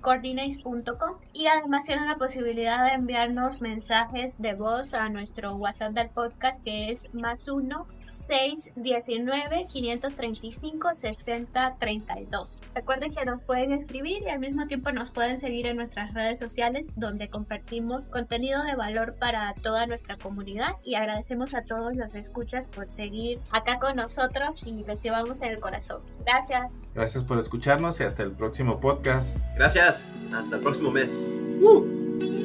coordinates.com 0.00 1.16
y 1.32 1.46
además 1.46 1.84
tienen 1.84 2.06
la 2.06 2.16
posibilidad 2.16 2.84
de 2.84 2.92
enviarnos 2.92 3.60
mensajes 3.60 4.40
de 4.40 4.54
voz 4.54 4.94
a 4.94 5.08
nuestro 5.08 5.56
WhatsApp 5.56 5.92
del 5.92 6.08
podcast 6.08 6.62
que 6.62 6.90
es 6.90 7.12
más 7.12 7.48
uno 7.48 7.87
619 8.00 9.66
535 9.68 10.94
60 10.94 11.76
32. 11.78 12.56
Recuerden 12.74 13.12
que 13.12 13.24
nos 13.24 13.40
pueden 13.42 13.72
escribir 13.72 14.22
y 14.22 14.28
al 14.28 14.38
mismo 14.38 14.66
tiempo 14.66 14.92
nos 14.92 15.10
pueden 15.10 15.38
seguir 15.38 15.66
en 15.66 15.76
nuestras 15.76 16.14
redes 16.14 16.38
sociales 16.38 16.92
donde 16.96 17.28
compartimos 17.28 18.08
contenido 18.08 18.62
de 18.64 18.74
valor 18.74 19.14
para 19.14 19.54
toda 19.54 19.86
nuestra 19.86 20.16
comunidad 20.16 20.76
y 20.84 20.94
agradecemos 20.94 21.54
a 21.54 21.62
todos 21.62 21.96
los 21.96 22.14
escuchas 22.14 22.68
por 22.68 22.88
seguir 22.88 23.40
acá 23.50 23.78
con 23.78 23.96
nosotros 23.96 24.66
y 24.66 24.84
los 24.84 25.02
llevamos 25.02 25.40
en 25.42 25.52
el 25.52 25.60
corazón. 25.60 26.02
Gracias. 26.24 26.82
Gracias 26.94 27.24
por 27.24 27.38
escucharnos 27.38 28.00
y 28.00 28.04
hasta 28.04 28.22
el 28.22 28.32
próximo 28.32 28.80
podcast. 28.80 29.36
Gracias. 29.56 30.18
Hasta 30.32 30.56
el 30.56 30.62
próximo 30.62 30.90
mes. 30.90 31.38
¡Uh! 31.60 32.37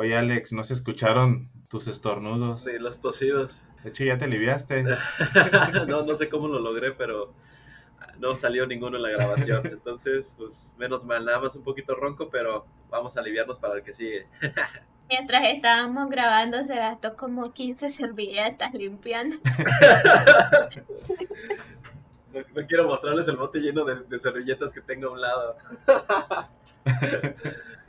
Oye 0.00 0.16
Alex, 0.16 0.54
¿no 0.54 0.64
se 0.64 0.72
escucharon 0.72 1.50
tus 1.68 1.86
estornudos? 1.86 2.64
Sí, 2.64 2.78
los 2.78 3.00
tosidos. 3.00 3.64
De 3.84 3.90
hecho 3.90 4.02
ya 4.02 4.16
te 4.16 4.24
aliviaste. 4.24 4.82
no, 5.86 6.00
no 6.06 6.14
sé 6.14 6.30
cómo 6.30 6.48
lo 6.48 6.58
logré, 6.58 6.92
pero 6.92 7.34
no 8.18 8.34
salió 8.34 8.66
ninguno 8.66 8.96
en 8.96 9.02
la 9.02 9.10
grabación. 9.10 9.60
Entonces, 9.70 10.36
pues 10.38 10.74
menos 10.78 11.04
mal, 11.04 11.26
nada 11.26 11.40
más 11.40 11.54
un 11.54 11.64
poquito 11.64 11.94
ronco, 11.94 12.30
pero 12.30 12.64
vamos 12.88 13.14
a 13.14 13.20
aliviarnos 13.20 13.58
para 13.58 13.74
el 13.74 13.82
que 13.82 13.92
sigue. 13.92 14.26
Mientras 15.10 15.42
estábamos 15.48 16.08
grabando 16.08 16.64
se 16.64 16.76
gastó 16.76 17.14
como 17.14 17.52
15 17.52 17.90
servilletas 17.90 18.72
limpiando. 18.72 19.36
no, 22.32 22.40
no, 22.54 22.66
quiero 22.66 22.86
mostrarles 22.86 23.28
el 23.28 23.36
bote 23.36 23.58
lleno 23.58 23.84
de, 23.84 23.96
de 23.96 24.18
servilletas 24.18 24.72
que 24.72 24.80
tengo 24.80 25.08
a 25.08 25.12
un 25.12 25.20
lado. 25.20 25.56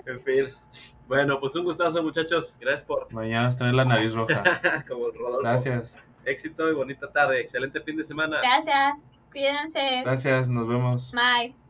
en 0.05 0.21
fin. 0.25 0.53
Bueno, 1.07 1.39
pues 1.39 1.55
un 1.55 1.63
gustazo, 1.63 2.01
muchachos. 2.03 2.55
Gracias 2.59 2.83
por. 2.83 3.11
Mañana 3.11 3.47
vas 3.47 3.55
a 3.55 3.57
tener 3.59 3.73
la 3.73 3.85
nariz 3.85 4.13
roja. 4.13 4.43
Como 4.87 5.09
Rodolfo. 5.09 5.41
Gracias. 5.41 5.95
Éxito 6.25 6.69
y 6.69 6.73
bonita 6.73 7.11
tarde. 7.11 7.41
Excelente 7.41 7.81
fin 7.81 7.97
de 7.97 8.03
semana. 8.03 8.39
Gracias. 8.41 8.93
Cuídense. 9.31 10.01
Gracias, 10.03 10.49
nos 10.49 10.67
vemos. 10.67 11.11
Bye. 11.11 11.60